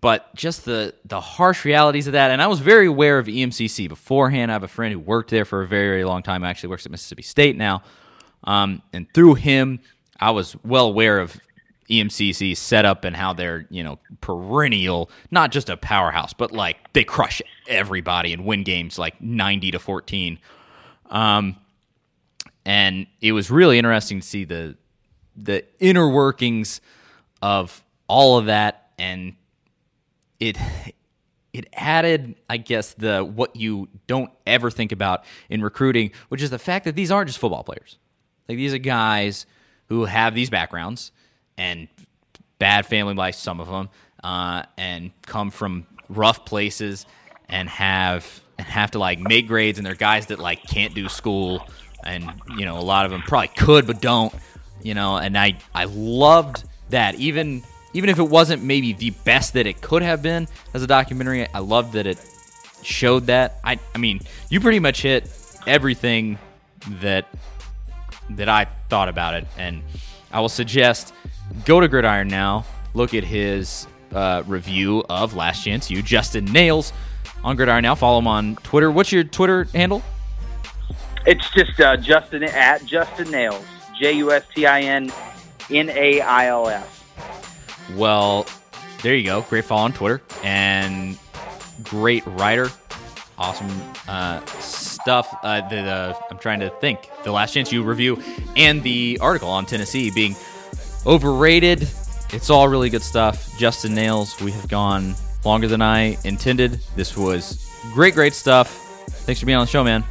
but 0.00 0.34
just 0.34 0.64
the 0.64 0.94
the 1.04 1.20
harsh 1.20 1.64
realities 1.64 2.06
of 2.06 2.14
that, 2.14 2.30
and 2.30 2.40
I 2.40 2.46
was 2.46 2.60
very 2.60 2.86
aware 2.86 3.18
of 3.18 3.26
EMCC 3.26 3.88
beforehand. 3.88 4.50
I 4.50 4.54
have 4.54 4.62
a 4.62 4.68
friend 4.68 4.92
who 4.92 4.98
worked 4.98 5.30
there 5.30 5.44
for 5.44 5.62
a 5.62 5.68
very 5.68 5.88
very 5.88 6.04
long 6.04 6.22
time. 6.22 6.44
Actually 6.44 6.70
works 6.70 6.86
at 6.86 6.92
Mississippi 6.92 7.22
State 7.22 7.56
now, 7.56 7.82
um, 8.44 8.82
and 8.92 9.12
through 9.12 9.34
him, 9.34 9.80
I 10.18 10.30
was 10.30 10.56
well 10.64 10.86
aware 10.86 11.18
of 11.18 11.38
EMCC 11.92 12.56
setup 12.56 13.04
and 13.04 13.14
how 13.14 13.32
they're, 13.32 13.66
you 13.70 13.84
know, 13.84 13.98
perennial, 14.20 15.10
not 15.30 15.52
just 15.52 15.68
a 15.68 15.76
powerhouse, 15.76 16.32
but 16.32 16.52
like 16.52 16.92
they 16.92 17.04
crush 17.04 17.42
everybody 17.68 18.32
and 18.32 18.44
win 18.44 18.62
games 18.62 18.98
like 18.98 19.20
90 19.20 19.72
to 19.72 19.78
14. 19.78 20.38
Um, 21.10 21.56
and 22.64 23.06
it 23.20 23.32
was 23.32 23.50
really 23.50 23.78
interesting 23.78 24.20
to 24.20 24.26
see 24.26 24.44
the 24.44 24.76
the 25.36 25.64
inner 25.78 26.08
workings 26.08 26.80
of 27.40 27.82
all 28.06 28.38
of 28.38 28.46
that 28.46 28.90
and 28.98 29.34
it 30.38 30.58
it 31.52 31.66
added 31.72 32.34
i 32.50 32.56
guess 32.56 32.92
the 32.94 33.24
what 33.24 33.56
you 33.56 33.88
don't 34.06 34.30
ever 34.46 34.70
think 34.70 34.92
about 34.92 35.24
in 35.48 35.62
recruiting 35.62 36.10
which 36.28 36.42
is 36.42 36.50
the 36.50 36.58
fact 36.58 36.84
that 36.84 36.94
these 36.94 37.10
aren't 37.10 37.28
just 37.28 37.38
football 37.38 37.64
players 37.64 37.98
like 38.48 38.56
these 38.56 38.74
are 38.74 38.78
guys 38.78 39.46
who 39.88 40.04
have 40.04 40.34
these 40.34 40.50
backgrounds 40.50 41.12
and 41.56 41.88
bad 42.58 42.86
family 42.86 43.14
life, 43.14 43.34
some 43.34 43.60
of 43.60 43.68
them, 43.68 43.88
uh, 44.22 44.62
and 44.76 45.10
come 45.22 45.50
from 45.50 45.86
rough 46.08 46.44
places 46.44 47.06
and 47.48 47.68
have 47.68 48.40
and 48.58 48.66
have 48.66 48.92
to 48.92 48.98
like 48.98 49.18
make 49.18 49.48
grades, 49.48 49.78
and 49.78 49.86
they're 49.86 49.94
guys 49.94 50.26
that 50.26 50.38
like 50.38 50.62
can't 50.64 50.94
do 50.94 51.08
school, 51.08 51.66
and 52.04 52.30
you 52.56 52.64
know 52.64 52.78
a 52.78 52.80
lot 52.80 53.04
of 53.04 53.10
them 53.10 53.22
probably 53.22 53.48
could 53.48 53.86
but 53.86 54.00
don't, 54.00 54.34
you 54.82 54.94
know. 54.94 55.16
And 55.16 55.36
I 55.36 55.58
I 55.74 55.84
loved 55.84 56.64
that 56.90 57.14
even 57.16 57.62
even 57.94 58.08
if 58.08 58.18
it 58.18 58.28
wasn't 58.28 58.62
maybe 58.62 58.92
the 58.92 59.10
best 59.10 59.54
that 59.54 59.66
it 59.66 59.80
could 59.80 60.02
have 60.02 60.22
been 60.22 60.48
as 60.72 60.82
a 60.82 60.86
documentary, 60.86 61.46
I 61.52 61.58
loved 61.58 61.92
that 61.94 62.06
it 62.06 62.18
showed 62.82 63.26
that. 63.26 63.60
I 63.64 63.78
I 63.94 63.98
mean, 63.98 64.20
you 64.50 64.60
pretty 64.60 64.80
much 64.80 65.02
hit 65.02 65.28
everything 65.66 66.38
that 67.00 67.26
that 68.30 68.48
I 68.48 68.66
thought 68.88 69.08
about 69.08 69.34
it, 69.34 69.46
and 69.58 69.82
I 70.32 70.40
will 70.40 70.48
suggest 70.48 71.12
Go 71.64 71.80
to 71.80 71.88
Gridiron 71.88 72.28
now. 72.28 72.64
Look 72.94 73.14
at 73.14 73.24
his 73.24 73.86
uh, 74.14 74.42
review 74.46 75.04
of 75.08 75.34
Last 75.34 75.64
Chance 75.64 75.90
U, 75.90 76.02
Justin 76.02 76.44
Nails 76.46 76.92
on 77.44 77.56
Gridiron 77.56 77.82
now. 77.82 77.94
Follow 77.94 78.18
him 78.18 78.26
on 78.26 78.56
Twitter. 78.56 78.90
What's 78.90 79.12
your 79.12 79.24
Twitter 79.24 79.64
handle? 79.74 80.02
It's 81.26 81.48
just 81.50 81.80
uh, 81.80 81.96
Justin 81.96 82.42
at 82.44 82.84
Justin 82.84 83.30
Nails. 83.30 83.64
J 84.00 84.12
U 84.14 84.32
S 84.32 84.42
T 84.54 84.66
I 84.66 84.80
N 84.80 85.12
N 85.70 85.90
A 85.90 86.20
I 86.20 86.46
L 86.48 86.68
S. 86.68 87.04
Well, 87.94 88.46
there 89.02 89.14
you 89.14 89.24
go. 89.24 89.42
Great 89.42 89.64
follow 89.64 89.82
on 89.82 89.92
Twitter 89.92 90.20
and 90.42 91.16
great 91.84 92.26
writer. 92.26 92.68
Awesome 93.38 93.70
uh, 94.08 94.44
stuff. 94.46 95.34
Uh, 95.42 95.66
the, 95.68 95.76
the, 95.76 96.16
I'm 96.30 96.38
trying 96.38 96.60
to 96.60 96.70
think. 96.80 97.08
The 97.24 97.32
Last 97.32 97.54
Chance 97.54 97.72
U 97.72 97.82
review 97.82 98.22
and 98.56 98.82
the 98.82 99.18
article 99.20 99.48
on 99.48 99.66
Tennessee 99.66 100.10
being 100.10 100.34
overrated. 101.06 101.88
It's 102.32 102.50
all 102.50 102.68
really 102.68 102.90
good 102.90 103.02
stuff. 103.02 103.56
Justin 103.58 103.94
Nails, 103.94 104.40
we 104.40 104.52
have 104.52 104.68
gone 104.68 105.14
longer 105.44 105.68
than 105.68 105.82
I 105.82 106.18
intended. 106.24 106.80
This 106.96 107.16
was 107.16 107.64
great, 107.92 108.14
great 108.14 108.34
stuff. 108.34 108.78
Thanks 109.24 109.40
for 109.40 109.46
being 109.46 109.58
on 109.58 109.66
the 109.66 109.70
show, 109.70 109.84
man. 109.84 110.04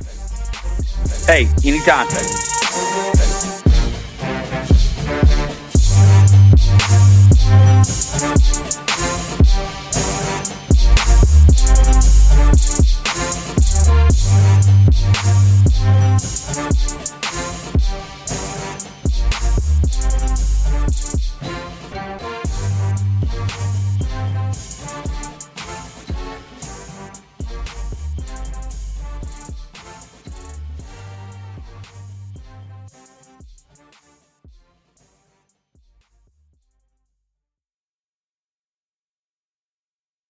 Hey, 1.26 1.48
anytime. 1.66 2.08